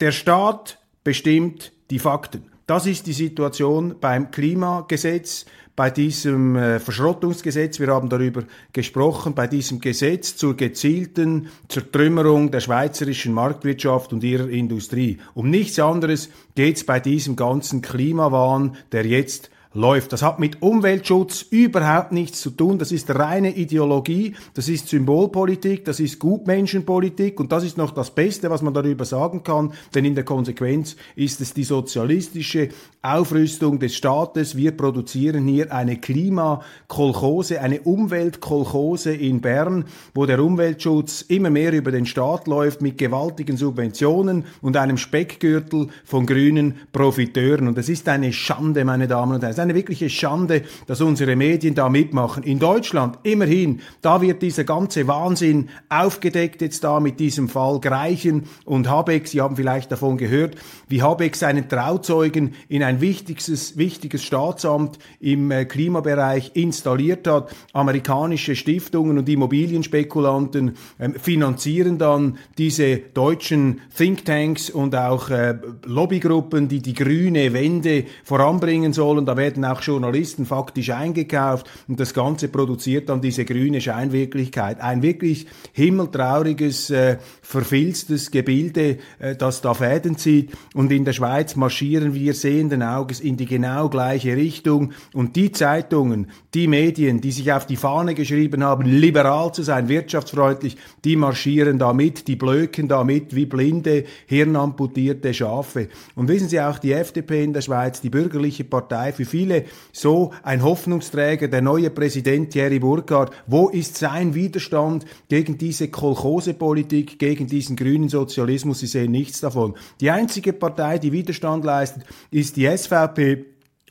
der 0.00 0.12
Staat 0.12 0.78
bestimmt 1.04 1.72
die 1.90 1.98
Fakten. 1.98 2.49
Das 2.70 2.86
ist 2.86 3.08
die 3.08 3.14
Situation 3.14 3.96
beim 4.00 4.30
Klimagesetz, 4.30 5.44
bei 5.74 5.90
diesem 5.90 6.54
äh, 6.54 6.78
Verschrottungsgesetz, 6.78 7.80
wir 7.80 7.88
haben 7.88 8.08
darüber 8.08 8.44
gesprochen, 8.72 9.34
bei 9.34 9.48
diesem 9.48 9.80
Gesetz 9.80 10.36
zur 10.36 10.56
gezielten 10.56 11.48
Zertrümmerung 11.66 12.52
der 12.52 12.60
schweizerischen 12.60 13.34
Marktwirtschaft 13.34 14.12
und 14.12 14.22
ihrer 14.22 14.48
Industrie. 14.48 15.18
Um 15.34 15.50
nichts 15.50 15.80
anderes 15.80 16.30
geht 16.54 16.76
es 16.76 16.86
bei 16.86 17.00
diesem 17.00 17.34
ganzen 17.34 17.82
Klimawahn, 17.82 18.76
der 18.92 19.04
jetzt 19.04 19.50
läuft. 19.72 20.12
Das 20.12 20.22
hat 20.22 20.40
mit 20.40 20.62
Umweltschutz 20.62 21.42
überhaupt 21.42 22.10
nichts 22.10 22.40
zu 22.40 22.50
tun. 22.50 22.78
Das 22.78 22.90
ist 22.90 23.14
reine 23.14 23.54
Ideologie, 23.54 24.34
das 24.54 24.68
ist 24.68 24.88
Symbolpolitik, 24.88 25.84
das 25.84 26.00
ist 26.00 26.18
Gutmenschenpolitik 26.18 27.38
und 27.38 27.52
das 27.52 27.62
ist 27.62 27.76
noch 27.76 27.92
das 27.92 28.10
Beste, 28.10 28.50
was 28.50 28.62
man 28.62 28.74
darüber 28.74 29.04
sagen 29.04 29.44
kann, 29.44 29.72
denn 29.94 30.04
in 30.04 30.16
der 30.16 30.24
Konsequenz 30.24 30.96
ist 31.14 31.40
es 31.40 31.54
die 31.54 31.62
sozialistische 31.62 32.70
Aufrüstung 33.02 33.78
des 33.78 33.94
Staates. 33.94 34.56
Wir 34.56 34.72
produzieren 34.76 35.46
hier 35.46 35.72
eine 35.72 35.98
Klimakolchose, 35.98 37.60
eine 37.60 37.80
Umweltkolchose 37.82 39.14
in 39.14 39.40
Bern, 39.40 39.84
wo 40.14 40.26
der 40.26 40.42
Umweltschutz 40.42 41.22
immer 41.22 41.50
mehr 41.50 41.72
über 41.72 41.92
den 41.92 42.06
Staat 42.06 42.48
läuft 42.48 42.82
mit 42.82 42.98
gewaltigen 42.98 43.56
Subventionen 43.56 44.44
und 44.62 44.76
einem 44.76 44.96
Speckgürtel 44.96 45.88
von 46.04 46.26
grünen 46.26 46.74
Profiteuren. 46.92 47.68
Und 47.68 47.78
es 47.78 47.88
ist 47.88 48.08
eine 48.08 48.32
Schande, 48.32 48.84
meine 48.84 49.06
Damen 49.06 49.34
und 49.34 49.44
Herren 49.44 49.59
eine 49.60 49.74
wirkliche 49.74 50.10
Schande, 50.10 50.62
dass 50.86 51.00
unsere 51.00 51.36
Medien 51.36 51.74
da 51.74 51.88
mitmachen. 51.88 52.42
In 52.42 52.58
Deutschland, 52.58 53.18
immerhin, 53.22 53.80
da 54.02 54.20
wird 54.20 54.42
dieser 54.42 54.64
ganze 54.64 55.06
Wahnsinn 55.06 55.68
aufgedeckt 55.88 56.62
jetzt 56.62 56.84
da 56.84 57.00
mit 57.00 57.20
diesem 57.20 57.48
Fall 57.48 57.80
Greichen 57.80 58.44
und 58.64 58.88
Habeck. 58.88 59.28
Sie 59.28 59.40
haben 59.40 59.56
vielleicht 59.56 59.92
davon 59.92 60.16
gehört, 60.16 60.56
wie 60.88 61.02
Habeck 61.02 61.36
seinen 61.36 61.68
Trauzeugen 61.68 62.54
in 62.68 62.82
ein 62.82 63.00
wichtiges, 63.00 63.76
wichtiges 63.76 64.22
Staatsamt 64.22 64.98
im 65.20 65.50
äh, 65.50 65.64
Klimabereich 65.64 66.52
installiert 66.54 67.26
hat. 67.26 67.54
Amerikanische 67.72 68.56
Stiftungen 68.56 69.18
und 69.18 69.28
Immobilienspekulanten 69.28 70.76
ähm, 70.98 71.14
finanzieren 71.14 71.98
dann 71.98 72.38
diese 72.58 72.96
deutschen 72.96 73.80
Thinktanks 73.96 74.70
und 74.70 74.94
auch 74.94 75.30
äh, 75.30 75.56
Lobbygruppen, 75.84 76.68
die 76.68 76.80
die 76.80 76.94
grüne 76.94 77.52
Wende 77.52 78.04
voranbringen 78.24 78.92
sollen. 78.92 79.26
Da 79.26 79.36
werden 79.36 79.49
werden 79.50 79.64
auch 79.64 79.82
Journalisten 79.82 80.46
faktisch 80.46 80.90
eingekauft 80.90 81.68
und 81.88 81.98
das 81.98 82.14
Ganze 82.14 82.48
produziert 82.48 83.08
dann 83.08 83.20
diese 83.20 83.44
grüne 83.44 83.80
Scheinwirklichkeit. 83.80 84.80
Ein 84.80 85.02
wirklich 85.02 85.46
himmeltrauriges, 85.72 86.90
äh, 86.90 87.18
verfilztes 87.42 88.30
Gebilde, 88.30 88.98
äh, 89.18 89.34
das 89.34 89.60
da 89.60 89.74
Fäden 89.74 90.16
zieht. 90.16 90.52
Und 90.74 90.92
in 90.92 91.04
der 91.04 91.14
Schweiz 91.14 91.56
marschieren 91.56 92.14
wir 92.14 92.34
sehenden 92.34 92.82
Auges 92.82 93.18
in 93.20 93.36
die 93.36 93.46
genau 93.46 93.88
gleiche 93.88 94.36
Richtung. 94.36 94.92
Und 95.14 95.34
die 95.34 95.50
Zeitungen, 95.50 96.28
die 96.54 96.68
Medien, 96.68 97.20
die 97.20 97.32
sich 97.32 97.52
auf 97.52 97.66
die 97.66 97.76
Fahne 97.76 98.14
geschrieben 98.14 98.62
haben, 98.62 98.84
liberal 98.86 99.52
zu 99.52 99.62
sein, 99.62 99.88
wirtschaftsfreundlich, 99.88 100.76
die 101.04 101.16
marschieren 101.16 101.78
da 101.78 101.92
mit, 101.92 102.28
die 102.28 102.36
blöken 102.36 102.86
da 102.86 103.02
mit 103.02 103.34
wie 103.34 103.46
blinde, 103.46 104.04
hirnamputierte 104.26 105.34
Schafe. 105.34 105.88
Und 106.14 106.28
wissen 106.28 106.48
Sie 106.48 106.60
auch, 106.60 106.78
die 106.78 106.92
FDP 106.92 107.42
in 107.42 107.52
der 107.52 107.62
Schweiz, 107.62 108.00
die 108.00 108.10
bürgerliche 108.10 108.64
Partei, 108.64 109.12
für 109.12 109.24
viele 109.40 109.64
so 109.92 110.32
ein 110.42 110.62
Hoffnungsträger, 110.62 111.48
der 111.48 111.62
neue 111.62 111.88
Präsident 111.88 112.50
Thierry 112.50 112.78
Burkhardt. 112.78 113.32
Wo 113.46 113.68
ist 113.68 113.96
sein 113.96 114.34
Widerstand 114.34 115.06
gegen 115.28 115.56
diese 115.56 115.88
Kolchosepolitik, 115.88 117.18
gegen 117.18 117.46
diesen 117.46 117.74
grünen 117.74 118.10
Sozialismus? 118.10 118.80
Sie 118.80 118.86
sehen 118.86 119.12
nichts 119.12 119.40
davon. 119.40 119.74
Die 120.00 120.10
einzige 120.10 120.52
Partei, 120.52 120.98
die 120.98 121.12
Widerstand 121.12 121.64
leistet, 121.64 122.04
ist 122.30 122.56
die 122.56 122.66
SVP. 122.66 123.46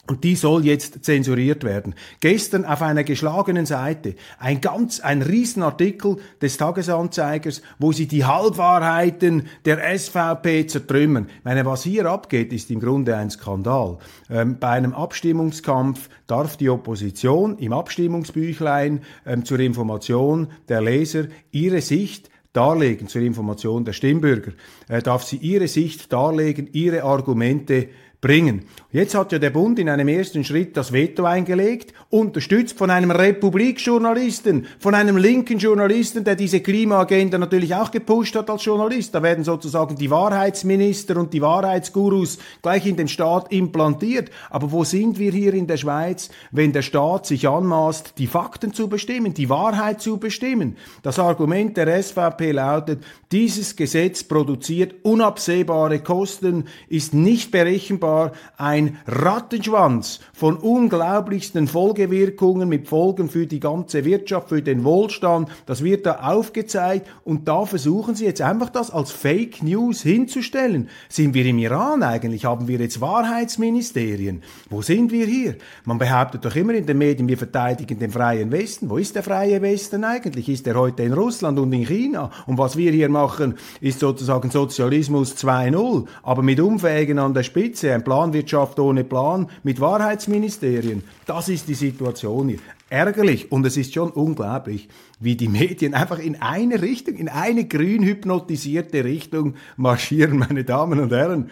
Und 0.09 0.23
die 0.23 0.35
soll 0.35 0.65
jetzt 0.65 1.05
zensuriert 1.05 1.63
werden. 1.63 1.93
Gestern 2.19 2.65
auf 2.65 2.81
einer 2.81 3.03
geschlagenen 3.03 3.67
Seite 3.67 4.15
ein 4.39 4.59
ganz, 4.59 4.99
ein 5.01 5.21
Riesenartikel 5.21 6.17
des 6.41 6.57
Tagesanzeigers, 6.57 7.61
wo 7.77 7.91
sie 7.91 8.07
die 8.07 8.25
Halbwahrheiten 8.25 9.43
der 9.65 9.77
SVP 9.95 10.65
zertrümmern. 10.65 11.27
Ich 11.37 11.45
meine, 11.45 11.63
was 11.67 11.83
hier 11.83 12.07
abgeht, 12.07 12.51
ist 12.53 12.71
im 12.71 12.79
Grunde 12.79 13.17
ein 13.17 13.29
Skandal. 13.29 13.99
Ähm, 14.31 14.57
bei 14.59 14.69
einem 14.69 14.93
Abstimmungskampf 14.93 16.09
darf 16.25 16.57
die 16.57 16.71
Opposition 16.71 17.59
im 17.59 17.71
Abstimmungsbüchlein 17.71 19.01
ähm, 19.27 19.45
zur 19.45 19.59
Information 19.59 20.47
der 20.69 20.81
Leser 20.81 21.25
ihre 21.51 21.81
Sicht 21.81 22.31
darlegen, 22.51 23.07
zur 23.07 23.21
Information 23.21 23.85
der 23.85 23.93
Stimmbürger, 23.93 24.53
äh, 24.87 25.03
darf 25.03 25.23
sie 25.23 25.37
ihre 25.37 25.67
Sicht 25.67 26.11
darlegen, 26.11 26.67
ihre 26.73 27.03
Argumente 27.03 27.89
bringen. 28.21 28.65
Jetzt 28.91 29.15
hat 29.15 29.31
ja 29.31 29.39
der 29.39 29.51
Bund 29.51 29.79
in 29.79 29.88
einem 29.88 30.07
ersten 30.07 30.43
Schritt 30.43 30.75
das 30.75 30.91
Veto 30.91 31.23
eingelegt, 31.23 31.93
unterstützt 32.09 32.77
von 32.77 32.89
einem 32.89 33.11
Republikjournalisten, 33.11 34.67
von 34.79 34.93
einem 34.93 35.15
linken 35.15 35.57
Journalisten, 35.57 36.23
der 36.23 36.35
diese 36.35 36.59
Klimaagenda 36.59 37.38
natürlich 37.38 37.75
auch 37.75 37.91
gepusht 37.91 38.35
hat 38.35 38.49
als 38.49 38.65
Journalist. 38.65 39.15
Da 39.15 39.23
werden 39.23 39.43
sozusagen 39.43 39.95
die 39.95 40.09
Wahrheitsminister 40.09 41.15
und 41.17 41.33
die 41.33 41.41
Wahrheitsgurus 41.41 42.39
gleich 42.61 42.88
in 42.88 42.97
den 42.97 43.07
Staat 43.07 43.53
implantiert. 43.53 44.31
Aber 44.49 44.71
wo 44.71 44.83
sind 44.83 45.17
wir 45.17 45.31
hier 45.31 45.53
in 45.53 45.67
der 45.67 45.77
Schweiz, 45.77 46.29
wenn 46.51 46.73
der 46.73 46.81
Staat 46.81 47.25
sich 47.25 47.47
anmaßt, 47.47 48.15
die 48.17 48.27
Fakten 48.27 48.73
zu 48.73 48.89
bestimmen, 48.89 49.33
die 49.33 49.49
Wahrheit 49.49 50.01
zu 50.01 50.17
bestimmen? 50.17 50.75
Das 51.03 51.19
Argument 51.19 51.77
der 51.77 52.01
SVP 52.01 52.51
lautet, 52.51 53.01
dieses 53.31 53.75
Gesetz 53.75 54.23
produziert 54.23 54.95
unabsehbare 55.03 55.99
Kosten, 55.99 56.65
ist 56.89 57.13
nicht 57.13 57.51
berechenbar 57.51 58.08
war 58.09 58.31
ein 58.57 58.97
Rattenschwanz 59.07 60.19
von 60.33 60.57
unglaublichsten 60.57 61.67
Folgewirkungen 61.67 62.67
mit 62.67 62.87
Folgen 62.87 63.29
für 63.29 63.45
die 63.45 63.59
ganze 63.59 64.03
Wirtschaft, 64.03 64.49
für 64.49 64.61
den 64.61 64.83
Wohlstand. 64.83 65.49
Das 65.65 65.83
wird 65.83 66.05
da 66.05 66.19
aufgezeigt 66.21 67.07
und 67.23 67.47
da 67.47 67.65
versuchen 67.65 68.15
sie 68.15 68.25
jetzt 68.25 68.41
einfach 68.41 68.69
das 68.69 68.89
als 68.89 69.11
Fake 69.11 69.61
News 69.61 70.01
hinzustellen. 70.01 70.89
Sind 71.07 71.33
wir 71.33 71.45
im 71.45 71.59
Iran 71.59 72.01
eigentlich? 72.01 72.45
Haben 72.45 72.67
wir 72.67 72.79
jetzt 72.79 72.99
Wahrheitsministerien? 72.99 74.41
Wo 74.69 74.81
sind 74.81 75.11
wir 75.11 75.25
hier? 75.25 75.55
Man 75.85 75.99
behauptet 75.99 76.45
doch 76.45 76.55
immer 76.55 76.73
in 76.73 76.85
den 76.85 76.97
Medien, 76.97 77.27
wir 77.27 77.37
verteidigen 77.37 77.99
den 77.99 78.11
freien 78.11 78.51
Westen. 78.51 78.89
Wo 78.89 78.97
ist 78.97 79.15
der 79.15 79.23
freie 79.23 79.61
Westen 79.61 80.03
eigentlich? 80.03 80.49
Ist 80.49 80.65
er 80.67 80.75
heute 80.75 81.03
in 81.03 81.13
Russland 81.13 81.59
und 81.59 81.71
in 81.73 81.85
China? 81.85 82.31
Und 82.47 82.57
was 82.57 82.75
wir 82.75 82.91
hier 82.91 83.09
machen, 83.09 83.55
ist 83.81 83.99
sozusagen 83.99 84.49
Sozialismus 84.49 85.35
2.0, 85.35 86.05
aber 86.23 86.41
mit 86.41 86.59
Umfähigen 86.59 87.19
an 87.19 87.33
der 87.33 87.43
Spitze, 87.43 87.99
ein 88.00 88.03
Planwirtschaft 88.03 88.79
ohne 88.79 89.03
Plan 89.03 89.50
mit 89.63 89.79
Wahrheitsministerien. 89.79 91.03
Das 91.25 91.50
ist 91.50 91.68
die 91.68 91.75
Situation 91.75 92.50
hier. 92.50 92.60
Ärgerlich 92.89 93.51
und 93.51 93.65
es 93.65 93.77
ist 93.77 93.94
schon 93.94 94.10
unglaublich, 94.10 94.89
wie 95.20 95.36
die 95.36 95.48
Medien 95.48 95.94
einfach 95.94 96.18
in 96.20 96.41
eine 96.41 96.82
Richtung, 96.82 97.15
in 97.15 97.29
eine 97.29 97.65
grün 97.68 98.03
hypnotisierte 98.03 99.03
Richtung 99.03 99.56
marschieren, 99.77 100.39
meine 100.39 100.63
Damen 100.63 101.00
und 101.00 101.12
Herren. 101.12 101.51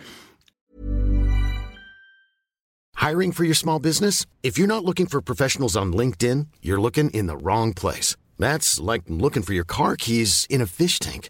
Hiring 2.96 3.32
for 3.32 3.46
your 3.46 3.54
small 3.54 3.80
business? 3.80 4.26
If 4.42 4.58
you're 4.58 4.68
not 4.68 4.84
looking 4.84 5.08
for 5.08 5.22
professionals 5.22 5.76
on 5.76 5.94
LinkedIn, 5.94 6.48
you're 6.62 6.82
looking 6.82 7.12
in 7.12 7.28
the 7.28 7.38
wrong 7.38 7.74
place. 7.74 8.18
That's 8.40 8.80
like 8.80 9.04
looking 9.08 9.44
for 9.44 9.54
your 9.54 9.66
car 9.66 9.96
keys 9.96 10.48
in 10.50 10.62
a 10.62 10.66
fish 10.66 10.98
tank. 11.00 11.30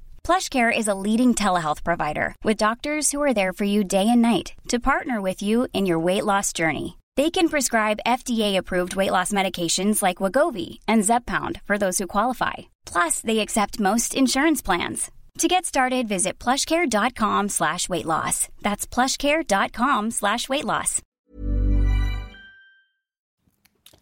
PlushCare 0.23 0.71
is 0.75 0.87
a 0.87 0.93
leading 0.93 1.33
telehealth 1.35 1.83
provider 1.83 2.35
with 2.43 2.57
doctors 2.57 3.11
who 3.11 3.21
are 3.21 3.33
there 3.33 3.51
for 3.53 3.65
you 3.65 3.83
day 3.83 4.07
and 4.07 4.21
night 4.21 4.53
to 4.69 4.79
partner 4.79 5.19
with 5.19 5.41
you 5.41 5.67
in 5.73 5.85
your 5.85 5.99
weight 5.99 6.25
loss 6.25 6.53
journey. 6.53 6.97
They 7.17 7.29
can 7.29 7.49
prescribe 7.49 7.99
FDA-approved 8.05 8.95
weight 8.95 9.11
loss 9.11 9.33
medications 9.33 10.01
like 10.01 10.17
Wagovi 10.17 10.79
and 10.87 11.03
Zepbound 11.03 11.59
for 11.63 11.77
those 11.77 11.97
who 11.97 12.07
qualify. 12.07 12.53
Plus, 12.85 13.19
they 13.19 13.39
accept 13.39 13.79
most 13.81 14.15
insurance 14.15 14.61
plans. 14.61 15.11
To 15.39 15.47
get 15.47 15.65
started, 15.65 16.07
visit 16.07 16.39
plushcare.com 16.39 17.49
slash 17.49 17.89
weight 17.89 18.05
loss. 18.05 18.47
That's 18.61 18.85
plushcare.com 18.85 20.11
slash 20.11 20.47
weight 20.47 20.65
loss. 20.65 21.01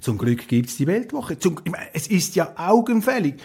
Zum 0.01 0.17
Glück 0.17 0.47
gibt's 0.47 0.77
die 0.77 0.87
Weltwoche. 0.87 1.37
Zum, 1.39 1.61
es 1.93 2.07
ist 2.07 2.35
ja 2.35 2.53
augenfällig. 2.55 3.41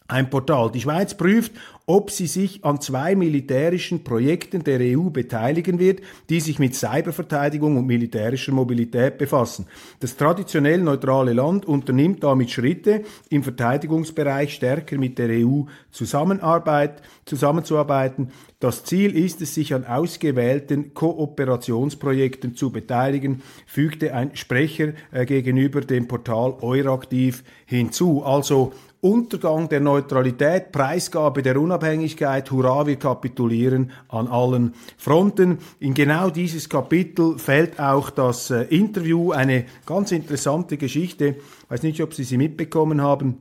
ein 0.07 0.29
Portal. 0.29 0.71
Die 0.71 0.81
Schweiz 0.81 1.15
prüft, 1.15 1.53
ob 1.85 2.11
sie 2.11 2.27
sich 2.27 2.63
an 2.63 2.79
zwei 2.79 3.13
militärischen 3.15 4.03
Projekten 4.03 4.63
der 4.63 4.79
EU 4.79 5.09
beteiligen 5.09 5.79
wird, 5.79 6.01
die 6.29 6.39
sich 6.39 6.57
mit 6.59 6.75
Cyberverteidigung 6.75 7.77
und 7.77 7.87
militärischer 7.87 8.53
Mobilität 8.53 9.17
befassen. 9.17 9.67
Das 9.99 10.15
traditionell 10.15 10.81
neutrale 10.81 11.33
Land 11.33 11.65
unternimmt 11.65 12.23
damit 12.23 12.51
Schritte, 12.51 13.03
im 13.29 13.43
Verteidigungsbereich 13.43 14.53
stärker 14.53 14.97
mit 14.97 15.17
der 15.17 15.29
EU 15.29 15.63
Zusammenarbeit, 15.91 17.01
zusammenzuarbeiten. 17.25 18.31
Das 18.59 18.85
Ziel 18.85 19.17
ist 19.17 19.41
es, 19.41 19.53
sich 19.53 19.73
an 19.73 19.85
ausgewählten 19.85 20.93
Kooperationsprojekten 20.93 22.55
zu 22.55 22.71
beteiligen, 22.71 23.41
fügte 23.65 24.13
ein 24.13 24.35
Sprecher 24.37 24.93
äh, 25.11 25.25
gegenüber 25.25 25.81
dem 25.81 26.07
Portal 26.07 26.55
Euraktiv 26.61 27.43
hinzu. 27.65 28.23
Also 28.23 28.71
Untergang 29.03 29.67
der 29.67 29.81
Neutralität, 29.81 30.71
Preisgabe 30.71 31.41
der 31.41 31.59
Unabhängigkeit, 31.59 32.49
hurra, 32.49 32.87
wir 32.87 32.95
kapitulieren 32.95 33.91
an 34.07 34.29
allen 34.29 34.75
Fronten. 34.97 35.57
In 35.81 35.93
genau 35.93 36.29
dieses 36.29 36.69
Kapitel 36.69 37.37
fällt 37.37 37.81
auch 37.81 38.09
das 38.09 38.49
äh, 38.49 38.61
Interview, 38.69 39.33
eine 39.33 39.65
ganz 39.85 40.13
interessante 40.13 40.77
Geschichte, 40.77 41.35
ich 41.35 41.69
weiß 41.69 41.83
nicht, 41.83 42.01
ob 42.01 42.13
Sie 42.13 42.23
sie 42.23 42.37
mitbekommen 42.37 43.01
haben. 43.01 43.39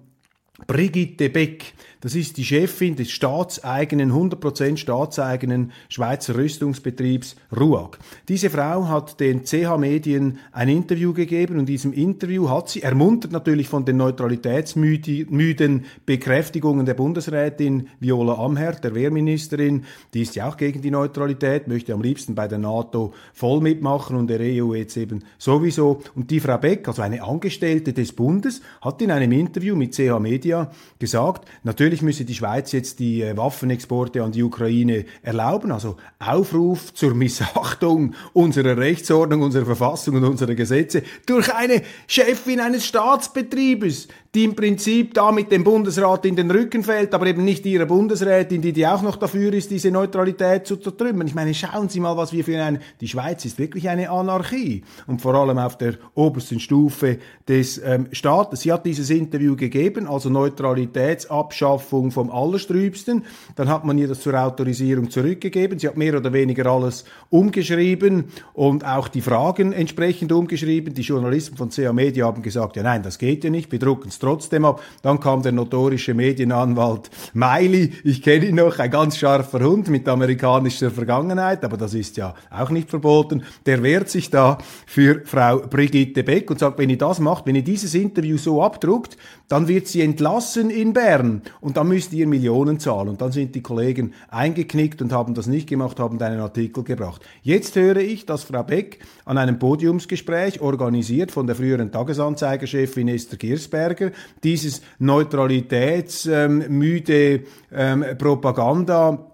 Brigitte 0.67 1.31
Beck, 1.31 1.75
das 2.03 2.17
ist 2.17 2.37
die 2.37 2.45
Chefin 2.45 2.97
des 2.97 3.13
staatseigenen, 3.13 4.13
100% 4.13 4.77
staatseigenen 4.77 5.71
Schweizer 5.89 6.35
Rüstungsbetriebs 6.35 7.37
RUAG. 7.57 7.97
Diese 8.29 8.51
Frau 8.51 8.89
hat 8.89 9.21
den 9.21 9.45
CH 9.45 9.79
Medien 9.79 10.39
ein 10.51 10.69
Interview 10.69 11.13
gegeben 11.13 11.55
und 11.55 11.61
in 11.61 11.67
diesem 11.67 11.93
Interview 11.93 12.51
hat 12.51 12.71
sie, 12.71 12.83
ermuntert 12.83 13.31
natürlich 13.31 13.69
von 13.69 13.85
den 13.85 13.99
neutralitätsmüden 13.99 15.85
Bekräftigungen 16.05 16.87
der 16.87 16.95
Bundesrätin 16.95 17.89
Viola 18.01 18.35
Amherd, 18.35 18.83
der 18.83 18.97
Wehrministerin, 18.97 19.85
die 20.13 20.23
ist 20.23 20.35
ja 20.35 20.49
auch 20.49 20.57
gegen 20.57 20.83
die 20.83 20.91
Neutralität, 20.91 21.69
möchte 21.69 21.95
am 21.95 22.03
liebsten 22.03 22.35
bei 22.35 22.49
der 22.49 22.59
NATO 22.59 23.15
voll 23.33 23.61
mitmachen 23.61 24.17
und 24.17 24.27
der 24.27 24.41
EU 24.41 24.75
jetzt 24.75 24.97
eben 24.97 25.23
sowieso. 25.39 26.03
Und 26.17 26.33
die 26.33 26.41
Frau 26.41 26.59
Beck, 26.59 26.89
also 26.89 27.03
eine 27.03 27.23
Angestellte 27.23 27.93
des 27.93 28.13
Bundes, 28.13 28.61
hat 28.81 29.01
in 29.03 29.13
einem 29.13 29.31
Interview 29.31 29.77
mit 29.77 29.95
CH 29.95 30.19
Media 30.19 30.73
gesagt, 30.99 31.49
natürlich 31.63 31.92
Natürlich 31.93 32.05
müsse 32.05 32.25
die 32.25 32.35
Schweiz 32.35 32.73
jetzt 32.73 33.01
die 33.01 33.21
äh, 33.21 33.37
Waffenexporte 33.37 34.23
an 34.23 34.33
die 34.33 34.43
Ukraine 34.43 35.05
erlauben. 35.21 35.71
Also 35.73 35.99
Aufruf 36.19 36.95
zur 36.95 37.13
Missachtung 37.15 38.15
unserer 38.33 38.79
Rechtsordnung, 38.79 39.43
unserer 39.43 39.67
Verfassung 39.67 40.17
und 40.17 40.25
unserer 40.25 40.55
Gesetze 40.55 41.03
durch 41.27 41.53
eine 41.53 41.83
Chefin 42.07 42.61
eines 42.61 42.87
Staatsbetriebes, 42.87 44.09
die 44.35 44.45
im 44.45 44.57
Prinzip 44.57 45.13
da 45.13 45.31
mit 45.31 45.53
dem 45.53 45.63
Bundesrat 45.63 46.25
in 46.25 46.37
den 46.37 46.51
Rücken 46.51 46.83
fällt, 46.83 47.13
aber 47.13 47.27
eben 47.27 47.45
nicht 47.45 47.67
ihre 47.67 47.85
Bundesrätin, 47.85 48.63
die, 48.63 48.73
die 48.73 48.87
auch 48.87 49.03
noch 49.03 49.17
dafür 49.17 49.53
ist, 49.53 49.71
diese 49.71 49.91
Neutralität 49.91 50.67
zu 50.67 50.77
zertrümmern. 50.77 51.27
Ich 51.27 51.35
meine, 51.35 51.53
schauen 51.53 51.91
Sie 51.91 52.01
mal, 52.01 52.17
was 52.17 52.33
wir 52.33 52.43
für 52.43 52.63
ein, 52.63 52.81
die 53.03 53.09
Schweiz 53.09 53.45
ist 53.45 53.59
wirklich 53.59 53.91
eine 53.91 54.09
Anarchie 54.09 54.85
und 55.07 55.21
vor 55.21 55.35
allem 55.35 55.59
auf 55.59 55.77
der 55.77 55.97
obersten 56.15 56.61
Stufe 56.61 57.19
des 57.47 57.77
ähm, 57.85 58.07
Staates. 58.13 58.63
Sie 58.63 58.73
hat 58.73 58.87
dieses 58.87 59.11
Interview 59.11 59.55
gegeben, 59.55 60.09
also 60.09 60.31
Neutralitätsabschaffung 60.31 62.11
vom 62.11 62.31
Allerstrübsten. 62.31 63.25
Dann 63.57 63.69
hat 63.69 63.85
man 63.85 63.99
ihr 63.99 64.09
das 64.09 64.21
zur 64.21 64.35
Autorisierung 64.43 65.11
zurückgegeben. 65.11 65.79
Sie 65.79 65.89
hat 65.89 65.99
mehr 65.99 66.17
oder 66.17 66.33
weniger 66.33 66.65
alles 66.67 67.05
umgeschrieben 67.29 68.25
und 68.55 68.87
auch 68.87 69.09
die 69.09 69.21
Fragen 69.21 69.75
entsprechend 69.75 70.33
umgeschrieben. 70.33 70.95
Die 70.95 71.03
Journalisten 71.03 71.59
von 71.59 71.69
CA 71.69 71.93
Media 71.93 72.25
haben 72.25 72.41
gesagt, 72.41 72.77
ja 72.77 72.83
nein, 72.83 73.03
das 73.03 73.19
geht 73.19 73.45
ja 73.45 73.51
nicht, 73.51 73.71
wir 73.71 73.79
drucken 73.79 74.09
es 74.09 74.22
trotzdem 74.23 74.65
ab. 74.65 74.83
Dann 75.03 75.21
kam 75.21 75.43
der 75.43 75.53
notorische 75.53 76.15
Medienanwalt 76.15 77.11
Miley, 77.35 77.93
ich 78.05 78.23
kenne 78.23 78.47
ihn 78.47 78.57
noch, 78.57 78.79
ein 78.79 78.91
ganz 78.91 79.17
scharfer 79.17 79.61
Hund 79.61 79.89
mit 79.89 80.09
amerikanischer 80.09 80.91
Vergangenheit, 80.91 81.65
aber 81.65 81.77
das 81.77 81.95
ist 81.95 82.17
ja 82.17 82.35
auch 82.51 82.71
nicht 82.71 82.91
verboten. 82.91 83.43
Der 83.67 83.83
wehrt 83.83 84.09
sich 84.09 84.31
da 84.31 84.59
für 84.87 85.23
Frau 85.25 85.59
Brigitte 85.59 86.23
Beck 86.23 86.51
und 86.51 86.59
sagt, 86.59 86.79
wenn 86.79 86.91
ihr 86.91 86.99
das 86.99 87.19
macht, 87.19 87.47
wenn 87.47 87.57
ihr 87.57 87.65
dieses 87.65 87.95
Interview 87.95 88.37
so 88.37 88.63
abdruckt, 88.63 89.17
dann 89.49 89.69
wird 89.69 89.87
sie 89.87 90.01
entlassen 90.01 90.71
in 90.71 90.93
Bern 90.93 91.43
und 91.61 91.77
dann 91.77 91.89
müsst 91.89 92.13
ihr 92.13 92.27
Millionen 92.27 92.79
zahlen. 92.79 93.09
Und 93.09 93.21
dann 93.21 93.33
sind 93.33 93.55
die 93.55 93.61
Kollegen 93.61 94.15
eingeknickt 94.31 95.03
und 95.03 95.13
haben 95.13 95.35
das 95.35 95.47
nicht 95.47 95.69
gemacht, 95.69 95.99
haben 96.01 96.21
einen 96.23 96.41
Artikel 96.41 96.85
gebracht. 96.85 97.23
Jetzt 97.43 97.77
höre 97.77 97.97
ich, 97.97 98.25
dass 98.25 98.45
Frau 98.45 98.63
Beck 98.63 99.01
an 99.25 99.37
einem 99.37 99.59
Podiumsgespräch, 99.59 100.61
organisiert 100.61 101.31
von 101.33 101.47
der 101.47 101.57
früheren 101.57 101.93
Tagesanzeigerchefin 101.93 103.09
Esther 103.09 103.37
Girsberger, 103.37 104.12
dieses 104.43 104.83
neutralitätsmüde 104.99 107.45
ähm, 107.73 108.05
Propaganda 108.19 109.32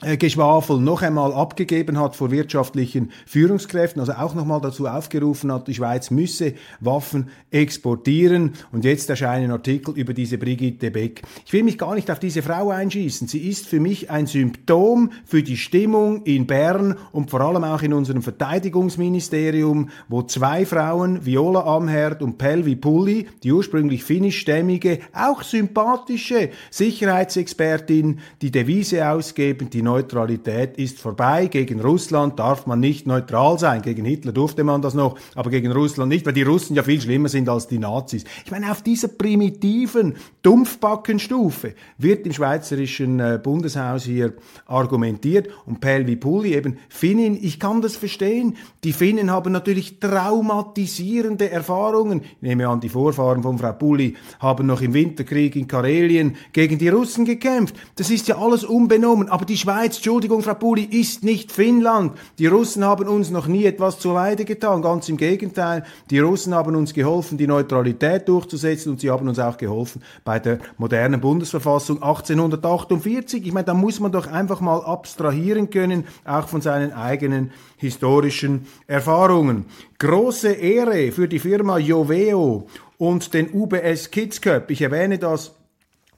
Geschwafel 0.00 0.78
noch 0.78 1.02
einmal 1.02 1.32
abgegeben 1.34 1.98
hat 1.98 2.16
vor 2.16 2.30
wirtschaftlichen 2.30 3.10
Führungskräften, 3.26 4.00
also 4.00 4.12
auch 4.12 4.34
nochmal 4.34 4.60
dazu 4.60 4.86
aufgerufen 4.86 5.52
hat, 5.52 5.68
die 5.68 5.74
Schweiz 5.74 6.10
müsse 6.10 6.54
Waffen 6.80 7.28
exportieren. 7.50 8.54
Und 8.72 8.84
jetzt 8.84 9.10
erscheinen 9.10 9.50
Artikel 9.50 9.94
über 9.94 10.14
diese 10.14 10.38
Brigitte 10.38 10.90
Beck. 10.90 11.22
Ich 11.44 11.52
will 11.52 11.64
mich 11.64 11.76
gar 11.76 11.94
nicht 11.94 12.10
auf 12.10 12.18
diese 12.18 12.40
Frau 12.40 12.70
einschießen. 12.70 13.28
Sie 13.28 13.46
ist 13.46 13.66
für 13.66 13.78
mich 13.78 14.10
ein 14.10 14.26
Symptom 14.26 15.10
für 15.26 15.42
die 15.42 15.58
Stimmung 15.58 16.22
in 16.24 16.46
Bern 16.46 16.96
und 17.12 17.30
vor 17.30 17.42
allem 17.42 17.64
auch 17.64 17.82
in 17.82 17.92
unserem 17.92 18.22
Verteidigungsministerium, 18.22 19.90
wo 20.08 20.22
zwei 20.22 20.64
Frauen, 20.64 21.26
Viola 21.26 21.64
Amherd 21.76 22.22
und 22.22 22.38
Pelvi 22.38 22.76
Pulli, 22.76 23.26
die 23.42 23.52
ursprünglich 23.52 24.04
finnischstämmige, 24.04 25.00
auch 25.12 25.42
sympathische 25.42 26.50
Sicherheitsexpertin, 26.70 28.20
die 28.40 28.50
Devise 28.50 29.06
ausgeben, 29.06 29.68
die 29.68 29.82
Neutralität 29.90 30.78
ist 30.78 31.00
vorbei. 31.00 31.46
Gegen 31.46 31.80
Russland 31.80 32.38
darf 32.38 32.66
man 32.66 32.78
nicht 32.78 33.06
neutral 33.08 33.58
sein. 33.58 33.82
Gegen 33.82 34.04
Hitler 34.04 34.30
durfte 34.30 34.62
man 34.62 34.82
das 34.82 34.94
noch, 34.94 35.18
aber 35.34 35.50
gegen 35.50 35.72
Russland 35.72 36.10
nicht, 36.10 36.24
weil 36.26 36.32
die 36.32 36.42
Russen 36.42 36.76
ja 36.76 36.84
viel 36.84 37.00
schlimmer 37.00 37.28
sind 37.28 37.48
als 37.48 37.66
die 37.66 37.80
Nazis. 37.80 38.24
Ich 38.44 38.52
meine, 38.52 38.70
auf 38.70 38.82
dieser 38.82 39.08
primitiven 39.08 40.14
Dumpfbackenstufe 40.42 41.74
wird 41.98 42.24
im 42.24 42.32
Schweizerischen 42.32 43.18
äh, 43.18 43.40
Bundeshaus 43.42 44.04
hier 44.04 44.34
argumentiert 44.66 45.48
und 45.66 45.80
Pelvi 45.80 46.14
Pulli 46.14 46.54
eben 46.54 46.78
Finnin, 46.88 47.36
ich 47.40 47.58
kann 47.58 47.82
das 47.82 47.96
verstehen. 47.96 48.56
Die 48.84 48.92
Finnen 48.92 49.30
haben 49.30 49.52
natürlich 49.52 49.98
traumatisierende 49.98 51.50
Erfahrungen. 51.50 52.22
Ich 52.22 52.42
nehme 52.42 52.68
an, 52.68 52.80
die 52.80 52.88
Vorfahren 52.88 53.42
von 53.42 53.58
Frau 53.58 53.72
Pulli 53.72 54.14
haben 54.38 54.66
noch 54.66 54.82
im 54.82 54.94
Winterkrieg 54.94 55.56
in 55.56 55.66
Karelien 55.66 56.36
gegen 56.52 56.78
die 56.78 56.88
Russen 56.88 57.24
gekämpft. 57.24 57.74
Das 57.96 58.10
ist 58.10 58.28
ja 58.28 58.38
alles 58.38 58.64
unbenommen, 58.64 59.28
aber 59.28 59.44
die 59.44 59.56
Schweiz 59.56 59.79
Schweiz, 59.80 59.96
Entschuldigung, 59.96 60.42
Frau 60.42 60.52
Puli, 60.52 60.84
ist 60.84 61.24
nicht 61.24 61.50
Finnland. 61.50 62.12
Die 62.38 62.48
Russen 62.48 62.84
haben 62.84 63.08
uns 63.08 63.30
noch 63.30 63.46
nie 63.46 63.64
etwas 63.64 63.98
zu 63.98 64.12
Leide 64.12 64.44
getan. 64.44 64.82
Ganz 64.82 65.08
im 65.08 65.16
Gegenteil. 65.16 65.84
Die 66.10 66.18
Russen 66.18 66.54
haben 66.54 66.76
uns 66.76 66.92
geholfen, 66.92 67.38
die 67.38 67.46
Neutralität 67.46 68.28
durchzusetzen 68.28 68.92
und 68.92 69.00
sie 69.00 69.10
haben 69.10 69.26
uns 69.26 69.38
auch 69.38 69.56
geholfen 69.56 70.02
bei 70.22 70.38
der 70.38 70.58
modernen 70.76 71.22
Bundesverfassung 71.22 72.02
1848. 72.02 73.46
Ich 73.46 73.54
meine, 73.54 73.64
da 73.64 73.72
muss 73.72 74.00
man 74.00 74.12
doch 74.12 74.26
einfach 74.26 74.60
mal 74.60 74.84
abstrahieren 74.84 75.70
können, 75.70 76.04
auch 76.26 76.48
von 76.48 76.60
seinen 76.60 76.92
eigenen 76.92 77.50
historischen 77.78 78.66
Erfahrungen. 78.86 79.64
Große 79.98 80.52
Ehre 80.52 81.10
für 81.10 81.26
die 81.26 81.38
Firma 81.38 81.78
Joveo 81.78 82.66
und 82.98 83.32
den 83.32 83.50
UBS 83.50 84.10
Kids 84.10 84.42
Cup. 84.42 84.70
Ich 84.70 84.82
erwähne 84.82 85.16
das 85.16 85.54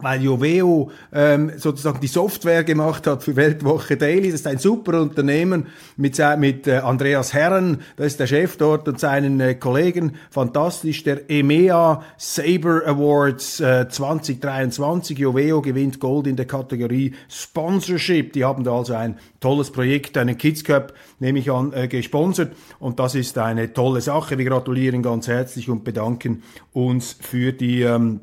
weil 0.02 0.22
Joveo 0.22 0.90
ähm, 1.12 1.52
sozusagen 1.56 2.00
die 2.00 2.08
Software 2.08 2.64
gemacht 2.64 3.06
hat 3.06 3.22
für 3.22 3.36
Weltwoche 3.36 3.96
Daily. 3.96 4.30
Das 4.30 4.40
ist 4.40 4.46
ein 4.46 4.58
super 4.58 5.00
Unternehmen 5.00 5.66
mit, 5.96 6.20
mit 6.38 6.66
äh, 6.66 6.78
Andreas 6.78 7.32
Herren, 7.32 7.78
das 7.96 8.08
ist 8.08 8.20
der 8.20 8.26
Chef 8.26 8.56
dort, 8.56 8.88
und 8.88 9.00
seinen 9.00 9.40
äh, 9.40 9.54
Kollegen. 9.54 10.16
Fantastisch, 10.30 11.04
der 11.04 11.30
EMEA 11.30 12.02
Saber 12.16 12.82
Awards 12.86 13.60
äh, 13.60 13.88
2023. 13.88 15.18
Joveo 15.18 15.62
gewinnt 15.62 16.00
Gold 16.00 16.26
in 16.26 16.36
der 16.36 16.46
Kategorie 16.46 17.14
Sponsorship. 17.28 18.32
Die 18.32 18.44
haben 18.44 18.64
da 18.64 18.76
also 18.76 18.94
ein 18.94 19.16
tolles 19.40 19.70
Projekt, 19.70 20.18
einen 20.18 20.36
Kids 20.36 20.64
Cup, 20.64 20.92
nehme 21.20 21.38
ich 21.38 21.50
an, 21.50 21.72
äh, 21.72 21.88
gesponsert. 21.88 22.52
Und 22.78 22.98
das 22.98 23.14
ist 23.14 23.38
eine 23.38 23.72
tolle 23.72 24.00
Sache. 24.00 24.38
Wir 24.38 24.44
gratulieren 24.44 25.02
ganz 25.02 25.28
herzlich 25.28 25.68
und 25.68 25.84
bedanken 25.84 26.42
uns 26.72 27.16
für 27.20 27.52
die 27.52 27.82
ähm, 27.82 28.20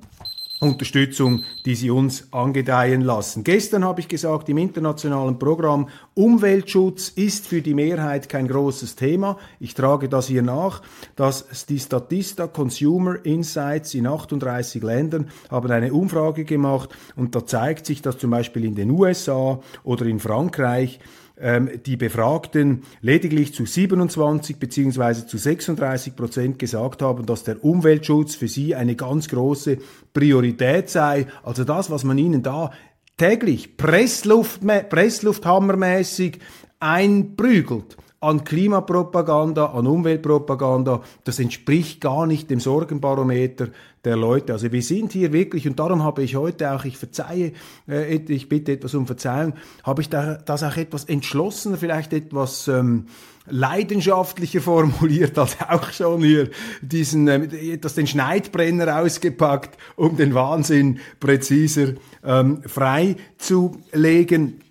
Unterstützung, 0.60 1.44
die 1.66 1.76
sie 1.76 1.90
uns 1.90 2.34
angedeihen 2.34 3.02
lassen. 3.02 3.46
Gestern 3.46 3.86
habe 3.86 4.02
ich 4.02 4.10
gesagt, 4.10 4.50
im 4.50 4.58
internationalen 4.58 5.40
Programm 5.40 5.88
Umweltschutz 6.16 7.10
ist 7.10 7.48
für 7.48 7.62
die 7.62 7.74
Mehrheit 7.74 8.28
kein 8.28 8.48
großes 8.48 8.96
Thema. 8.96 9.38
Ich 9.62 9.74
trage 9.74 10.10
das 10.10 10.28
hier 10.28 10.42
nach, 10.42 10.82
dass 11.16 11.46
die 11.70 11.80
Statista 11.80 12.48
Consumer 12.48 13.26
Insights 13.26 13.94
in 13.94 14.06
38 14.06 14.84
Ländern 14.84 15.30
haben 15.50 15.72
eine 15.72 15.94
Umfrage 15.94 16.44
gemacht 16.44 16.90
und 17.16 17.36
da 17.36 17.46
zeigt 17.46 17.86
sich, 17.86 18.02
dass 18.02 18.18
zum 18.18 18.32
Beispiel 18.32 18.66
in 18.66 18.76
den 18.76 18.92
USA 18.92 19.60
oder 19.84 20.06
in 20.06 20.20
Frankreich 20.20 21.00
ähm, 21.42 21.70
die 21.86 21.98
Befragten 21.98 22.84
lediglich 23.02 23.54
zu 23.54 23.66
27 23.66 24.58
beziehungsweise 24.58 25.28
zu 25.28 25.38
36 25.38 26.16
Prozent 26.16 26.60
gesagt 26.60 27.02
haben, 27.02 27.26
dass 27.26 27.44
der 27.44 27.64
Umweltschutz 27.64 28.36
für 28.36 28.48
sie 28.48 28.76
eine 28.76 28.96
ganz 28.96 29.28
große 29.28 29.78
Priorität 30.14 30.90
sei. 30.90 31.28
Also 31.44 31.64
das, 31.64 31.90
was 31.90 32.04
man 32.04 32.18
ihnen 32.18 32.44
da 32.44 32.72
täglich 33.18 33.78
Pressluft, 33.78 34.62
Presslufthammermäßig 34.90 36.40
einprügelt 36.80 37.98
an 38.22 38.44
Klimapropaganda, 38.44 39.68
an 39.68 39.88
Umweltpropaganda, 39.88 41.02
das 41.24 41.40
entspricht 41.40 42.02
gar 42.02 42.26
nicht 42.28 42.50
dem 42.50 42.60
Sorgenbarometer 42.60 43.70
der 44.04 44.18
Leute. 44.18 44.54
Also 44.54 44.72
wir 44.72 44.82
sind 44.82 45.14
hier 45.14 45.32
wirklich, 45.32 45.68
und 45.68 45.80
darum 45.80 46.04
habe 46.04 46.24
ich 46.24 46.36
heute 46.36 46.72
auch, 46.72 46.84
ich 46.86 46.98
verzeihe, 46.98 47.54
äh, 47.88 48.16
ich 48.16 48.50
bitte 48.50 48.74
etwas 48.74 48.94
um 48.94 49.08
Verzeihung, 49.08 49.54
habe 49.84 50.02
ich 50.02 50.10
da, 50.10 50.36
das 50.36 50.64
auch 50.64 50.76
etwas 50.76 51.06
entschlossener, 51.06 51.78
vielleicht 51.78 52.12
etwas 52.12 52.68
ähm, 52.68 53.06
leidenschaftlicher 53.48 54.62
formuliert 54.62 55.38
als 55.38 55.58
auch 55.68 55.92
schon 55.92 56.22
hier 56.22 56.50
diesen, 56.82 57.28
äh, 57.28 57.74
etwas 57.74 57.96
den 57.96 58.08
Schneidbrenner 58.08 59.02
ausgepackt, 59.02 59.78
um 59.96 60.18
den 60.18 60.34
Wahnsinn 60.34 61.00
präziser 61.20 61.94
ähm, 62.24 62.62
freizulegen. 62.66 64.62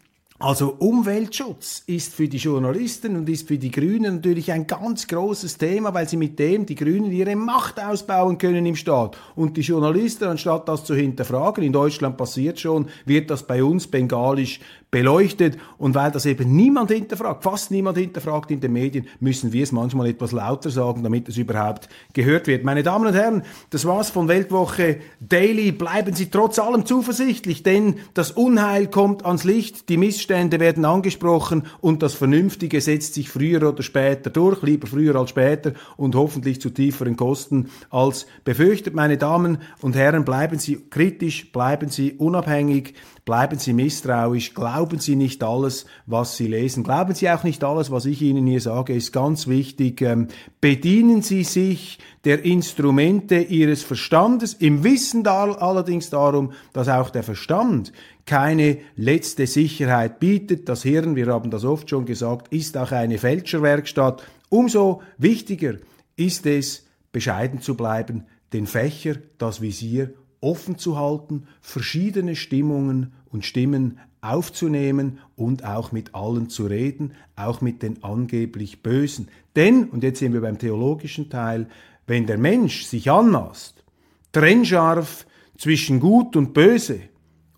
Also 0.40 0.76
Umweltschutz 0.78 1.82
ist 1.86 2.14
für 2.14 2.28
die 2.28 2.36
Journalisten 2.36 3.16
und 3.16 3.28
ist 3.28 3.48
für 3.48 3.58
die 3.58 3.72
Grünen 3.72 4.14
natürlich 4.14 4.52
ein 4.52 4.68
ganz 4.68 5.08
großes 5.08 5.58
Thema, 5.58 5.92
weil 5.94 6.08
sie 6.08 6.16
mit 6.16 6.38
dem 6.38 6.64
die 6.64 6.76
Grünen 6.76 7.10
ihre 7.10 7.34
Macht 7.34 7.82
ausbauen 7.82 8.38
können 8.38 8.64
im 8.64 8.76
Staat. 8.76 9.16
Und 9.34 9.56
die 9.56 9.62
Journalisten, 9.62 10.26
anstatt 10.26 10.68
das 10.68 10.84
zu 10.84 10.94
hinterfragen, 10.94 11.64
in 11.64 11.72
Deutschland 11.72 12.16
passiert 12.16 12.60
schon, 12.60 12.86
wird 13.04 13.30
das 13.30 13.48
bei 13.48 13.64
uns 13.64 13.88
bengalisch 13.88 14.60
beleuchtet. 14.90 15.58
Und 15.76 15.94
weil 15.94 16.10
das 16.10 16.26
eben 16.26 16.54
niemand 16.56 16.90
hinterfragt, 16.90 17.42
fast 17.42 17.70
niemand 17.70 17.98
hinterfragt 17.98 18.50
in 18.50 18.60
den 18.60 18.72
Medien, 18.72 19.06
müssen 19.20 19.52
wir 19.52 19.62
es 19.62 19.72
manchmal 19.72 20.08
etwas 20.08 20.32
lauter 20.32 20.70
sagen, 20.70 21.02
damit 21.02 21.28
es 21.28 21.36
überhaupt 21.36 21.88
gehört 22.14 22.46
wird. 22.46 22.64
Meine 22.64 22.82
Damen 22.82 23.06
und 23.06 23.14
Herren, 23.14 23.42
das 23.70 23.84
war's 23.84 24.10
von 24.10 24.28
Weltwoche 24.28 25.00
Daily. 25.20 25.72
Bleiben 25.72 26.14
Sie 26.14 26.30
trotz 26.30 26.58
allem 26.58 26.86
zuversichtlich, 26.86 27.62
denn 27.62 27.96
das 28.14 28.30
Unheil 28.30 28.86
kommt 28.86 29.24
ans 29.26 29.44
Licht, 29.44 29.88
die 29.88 29.98
Missstände 29.98 30.58
werden 30.58 30.84
angesprochen 30.84 31.64
und 31.80 32.02
das 32.02 32.14
Vernünftige 32.14 32.80
setzt 32.80 33.14
sich 33.14 33.28
früher 33.28 33.68
oder 33.68 33.82
später 33.82 34.30
durch, 34.30 34.62
lieber 34.62 34.86
früher 34.86 35.16
als 35.16 35.30
später 35.30 35.72
und 35.96 36.14
hoffentlich 36.14 36.60
zu 36.60 36.70
tieferen 36.70 37.16
Kosten 37.16 37.70
als 37.90 38.26
befürchtet. 38.44 38.94
Meine 38.94 39.18
Damen 39.18 39.58
und 39.82 39.96
Herren, 39.96 40.24
bleiben 40.24 40.58
Sie 40.58 40.78
kritisch, 40.88 41.52
bleiben 41.52 41.90
Sie 41.90 42.12
unabhängig, 42.12 42.94
Bleiben 43.28 43.58
Sie 43.58 43.74
misstrauisch, 43.74 44.54
glauben 44.78 45.00
Sie 45.00 45.16
nicht 45.16 45.42
alles, 45.42 45.86
was 46.06 46.36
Sie 46.36 46.46
lesen, 46.46 46.84
glauben 46.84 47.12
Sie 47.12 47.28
auch 47.28 47.42
nicht 47.42 47.64
alles, 47.64 47.90
was 47.90 48.04
ich 48.04 48.22
Ihnen 48.22 48.46
hier 48.46 48.60
sage, 48.60 48.94
ist 48.94 49.12
ganz 49.12 49.48
wichtig. 49.48 50.00
Ähm, 50.02 50.28
bedienen 50.60 51.20
Sie 51.20 51.42
sich 51.42 51.98
der 52.24 52.44
Instrumente 52.44 53.38
Ihres 53.38 53.82
Verstandes, 53.82 54.54
im 54.54 54.84
Wissen 54.84 55.24
da, 55.24 55.50
allerdings 55.50 56.10
darum, 56.10 56.52
dass 56.72 56.88
auch 56.88 57.10
der 57.10 57.24
Verstand 57.24 57.92
keine 58.24 58.78
letzte 58.94 59.48
Sicherheit 59.48 60.20
bietet. 60.20 60.68
Das 60.68 60.84
Hirn, 60.84 61.16
wir 61.16 61.26
haben 61.26 61.50
das 61.50 61.64
oft 61.64 61.90
schon 61.90 62.06
gesagt, 62.06 62.52
ist 62.52 62.76
auch 62.76 62.92
eine 62.92 63.18
Fälscherwerkstatt. 63.18 64.22
Umso 64.48 65.02
wichtiger 65.16 65.74
ist 66.14 66.46
es, 66.46 66.86
bescheiden 67.10 67.60
zu 67.60 67.74
bleiben, 67.74 68.26
den 68.52 68.68
Fächer, 68.68 69.16
das 69.38 69.60
Visier 69.60 70.14
offen 70.40 70.78
zu 70.78 70.96
halten, 70.96 71.48
verschiedene 71.60 72.36
Stimmungen 72.36 73.12
und 73.30 73.44
Stimmen 73.44 73.98
aufzunehmen 74.20 75.18
und 75.36 75.64
auch 75.64 75.92
mit 75.92 76.14
allen 76.14 76.48
zu 76.48 76.66
reden, 76.66 77.12
auch 77.36 77.60
mit 77.60 77.82
den 77.82 78.02
angeblich 78.02 78.82
Bösen. 78.82 79.28
Denn, 79.56 79.84
und 79.84 80.02
jetzt 80.02 80.18
sind 80.18 80.32
wir 80.32 80.40
beim 80.40 80.58
theologischen 80.58 81.30
Teil, 81.30 81.68
wenn 82.06 82.26
der 82.26 82.38
Mensch 82.38 82.84
sich 82.84 83.10
anmaßt, 83.10 83.84
trennscharf 84.32 85.26
zwischen 85.56 86.00
Gut 86.00 86.36
und 86.36 86.54
Böse 86.54 87.00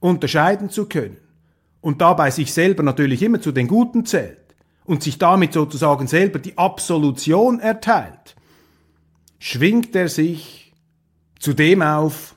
unterscheiden 0.00 0.70
zu 0.70 0.86
können 0.86 1.18
und 1.80 2.00
dabei 2.00 2.30
sich 2.30 2.52
selber 2.52 2.82
natürlich 2.82 3.22
immer 3.22 3.40
zu 3.40 3.52
den 3.52 3.68
Guten 3.68 4.04
zählt 4.06 4.38
und 4.84 5.02
sich 5.02 5.18
damit 5.18 5.52
sozusagen 5.52 6.06
selber 6.06 6.38
die 6.38 6.58
Absolution 6.58 7.60
erteilt, 7.60 8.34
schwingt 9.38 9.94
er 9.94 10.08
sich 10.08 10.72
zu 11.38 11.54
dem 11.54 11.82
auf, 11.82 12.34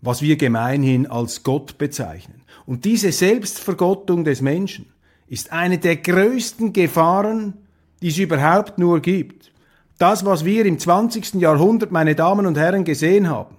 was 0.00 0.22
wir 0.22 0.36
gemeinhin 0.36 1.06
als 1.06 1.42
Gott 1.42 1.78
bezeichnen. 1.78 2.35
Und 2.66 2.84
diese 2.84 3.12
Selbstvergottung 3.12 4.24
des 4.24 4.42
Menschen 4.42 4.86
ist 5.28 5.52
eine 5.52 5.78
der 5.78 5.96
größten 5.96 6.72
Gefahren, 6.72 7.54
die 8.02 8.08
es 8.08 8.18
überhaupt 8.18 8.78
nur 8.78 9.00
gibt. 9.00 9.52
Das, 9.98 10.26
was 10.26 10.44
wir 10.44 10.66
im 10.66 10.78
20. 10.78 11.34
Jahrhundert, 11.34 11.90
meine 11.90 12.14
Damen 12.14 12.46
und 12.46 12.58
Herren, 12.58 12.84
gesehen 12.84 13.30
haben, 13.30 13.56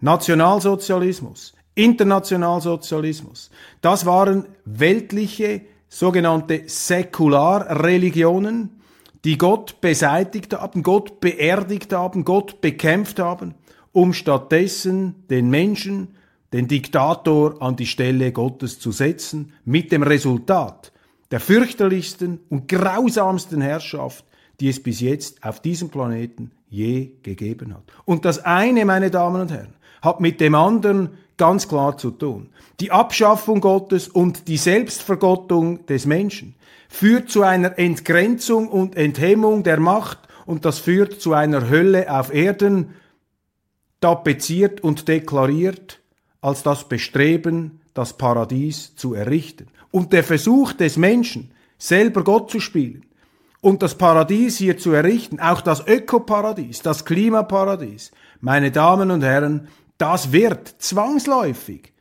Nationalsozialismus, 0.00 1.54
Internationalsozialismus. 1.74 3.50
Das 3.80 4.04
waren 4.04 4.44
weltliche 4.64 5.62
sogenannte 5.88 6.64
Säkularreligionen, 6.66 8.80
die 9.24 9.38
Gott 9.38 9.80
beseitigt 9.80 10.52
haben, 10.52 10.82
Gott 10.82 11.20
beerdigt 11.20 11.92
haben, 11.92 12.24
Gott 12.24 12.60
bekämpft 12.60 13.18
haben, 13.18 13.54
um 13.92 14.12
stattdessen 14.12 15.24
den 15.30 15.48
Menschen, 15.48 16.16
den 16.54 16.68
Diktator 16.68 17.60
an 17.60 17.74
die 17.74 17.84
Stelle 17.84 18.30
Gottes 18.30 18.78
zu 18.78 18.92
setzen, 18.92 19.54
mit 19.64 19.90
dem 19.90 20.04
Resultat 20.04 20.92
der 21.32 21.40
fürchterlichsten 21.40 22.38
und 22.48 22.68
grausamsten 22.68 23.60
Herrschaft, 23.60 24.24
die 24.60 24.68
es 24.68 24.80
bis 24.80 25.00
jetzt 25.00 25.42
auf 25.42 25.58
diesem 25.58 25.88
Planeten 25.88 26.52
je 26.68 27.10
gegeben 27.24 27.74
hat. 27.74 27.82
Und 28.04 28.24
das 28.24 28.38
eine, 28.44 28.84
meine 28.84 29.10
Damen 29.10 29.40
und 29.40 29.50
Herren, 29.50 29.74
hat 30.00 30.20
mit 30.20 30.40
dem 30.40 30.54
anderen 30.54 31.18
ganz 31.36 31.66
klar 31.66 31.98
zu 31.98 32.12
tun. 32.12 32.50
Die 32.78 32.92
Abschaffung 32.92 33.60
Gottes 33.60 34.06
und 34.06 34.46
die 34.46 34.56
Selbstvergottung 34.56 35.84
des 35.86 36.06
Menschen 36.06 36.54
führt 36.88 37.30
zu 37.30 37.42
einer 37.42 37.80
Entgrenzung 37.80 38.68
und 38.68 38.94
Enthemmung 38.94 39.64
der 39.64 39.80
Macht 39.80 40.20
und 40.46 40.64
das 40.64 40.78
führt 40.78 41.20
zu 41.20 41.32
einer 41.32 41.68
Hölle 41.68 42.16
auf 42.16 42.32
Erden, 42.32 42.94
tapeziert 44.00 44.82
und 44.82 45.08
deklariert 45.08 45.98
als 46.44 46.62
das 46.62 46.86
Bestreben, 46.90 47.80
das 47.94 48.18
Paradies 48.18 48.94
zu 48.96 49.14
errichten. 49.14 49.68
Und 49.90 50.12
der 50.12 50.22
Versuch 50.22 50.74
des 50.74 50.98
Menschen, 50.98 51.52
selber 51.78 52.22
Gott 52.22 52.50
zu 52.50 52.60
spielen 52.60 53.06
und 53.62 53.82
das 53.82 53.94
Paradies 53.94 54.58
hier 54.58 54.76
zu 54.76 54.92
errichten, 54.92 55.40
auch 55.40 55.62
das 55.62 55.86
Ökoparadies, 55.86 56.82
das 56.82 57.06
Klimaparadies, 57.06 58.12
meine 58.42 58.70
Damen 58.70 59.10
und 59.10 59.22
Herren, 59.22 59.68
das 59.96 60.32
wird 60.32 60.68
zwangsläufig 60.68 61.94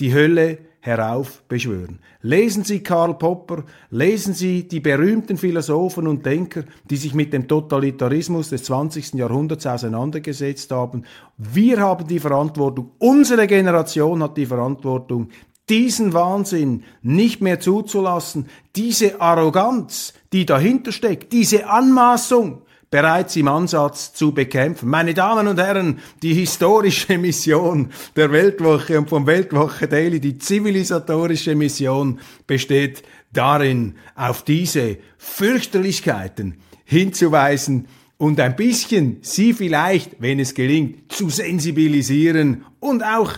die 0.00 0.14
Hölle 0.14 0.58
heraufbeschwören. 0.80 1.98
Lesen 2.22 2.64
Sie 2.64 2.82
Karl 2.82 3.14
Popper, 3.14 3.64
lesen 3.90 4.34
Sie 4.34 4.66
die 4.66 4.80
berühmten 4.80 5.36
Philosophen 5.36 6.06
und 6.06 6.24
Denker, 6.24 6.64
die 6.88 6.96
sich 6.96 7.14
mit 7.14 7.32
dem 7.32 7.46
Totalitarismus 7.46 8.50
des 8.50 8.64
20. 8.64 9.14
Jahrhunderts 9.14 9.66
auseinandergesetzt 9.66 10.70
haben. 10.70 11.04
Wir 11.36 11.80
haben 11.80 12.06
die 12.06 12.18
Verantwortung, 12.18 12.92
unsere 12.98 13.46
Generation 13.46 14.22
hat 14.22 14.36
die 14.36 14.46
Verantwortung, 14.46 15.28
diesen 15.68 16.12
Wahnsinn 16.12 16.82
nicht 17.02 17.40
mehr 17.40 17.60
zuzulassen, 17.60 18.48
diese 18.74 19.20
Arroganz, 19.20 20.14
die 20.32 20.44
dahinter 20.44 20.92
steckt, 20.92 21.32
diese 21.32 21.68
Anmaßung, 21.68 22.62
bereits 22.90 23.36
im 23.36 23.48
Ansatz 23.48 24.12
zu 24.12 24.32
bekämpfen. 24.32 24.88
Meine 24.88 25.14
Damen 25.14 25.46
und 25.46 25.60
Herren, 25.60 26.00
die 26.22 26.34
historische 26.34 27.16
Mission 27.18 27.90
der 28.16 28.32
Weltwoche 28.32 28.98
und 28.98 29.08
vom 29.08 29.26
Weltwoche 29.26 29.86
Daily, 29.86 30.20
die 30.20 30.38
zivilisatorische 30.38 31.54
Mission 31.54 32.18
besteht 32.46 33.02
darin, 33.32 33.94
auf 34.16 34.42
diese 34.42 34.98
Fürchterlichkeiten 35.18 36.56
hinzuweisen 36.84 37.86
und 38.18 38.40
ein 38.40 38.56
bisschen 38.56 39.18
sie 39.22 39.54
vielleicht, 39.54 40.20
wenn 40.20 40.40
es 40.40 40.54
gelingt, 40.54 41.12
zu 41.12 41.30
sensibilisieren 41.30 42.64
und 42.80 43.04
auch 43.04 43.34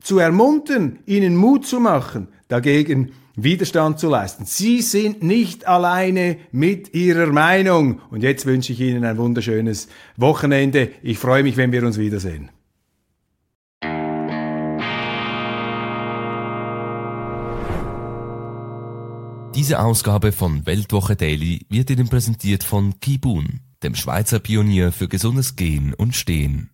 zu 0.00 0.18
ermuntern, 0.18 0.98
ihnen 1.06 1.36
Mut 1.36 1.66
zu 1.66 1.78
machen, 1.78 2.28
dagegen 2.48 3.12
Widerstand 3.36 3.98
zu 3.98 4.08
leisten. 4.08 4.44
Sie 4.44 4.80
sind 4.80 5.22
nicht 5.22 5.66
alleine 5.66 6.36
mit 6.52 6.94
Ihrer 6.94 7.26
Meinung. 7.26 8.00
Und 8.10 8.22
jetzt 8.22 8.46
wünsche 8.46 8.72
ich 8.72 8.80
Ihnen 8.80 9.04
ein 9.04 9.18
wunderschönes 9.18 9.88
Wochenende. 10.16 10.90
Ich 11.02 11.18
freue 11.18 11.42
mich, 11.42 11.56
wenn 11.56 11.72
wir 11.72 11.84
uns 11.84 11.98
wiedersehen. 11.98 12.50
Diese 19.54 19.78
Ausgabe 19.78 20.32
von 20.32 20.66
Weltwoche 20.66 21.14
Daily 21.14 21.64
wird 21.68 21.88
Ihnen 21.88 22.08
präsentiert 22.08 22.64
von 22.64 22.98
Kibun, 22.98 23.60
dem 23.84 23.94
Schweizer 23.94 24.40
Pionier 24.40 24.90
für 24.90 25.06
gesundes 25.06 25.54
Gehen 25.54 25.94
und 25.94 26.16
Stehen. 26.16 26.73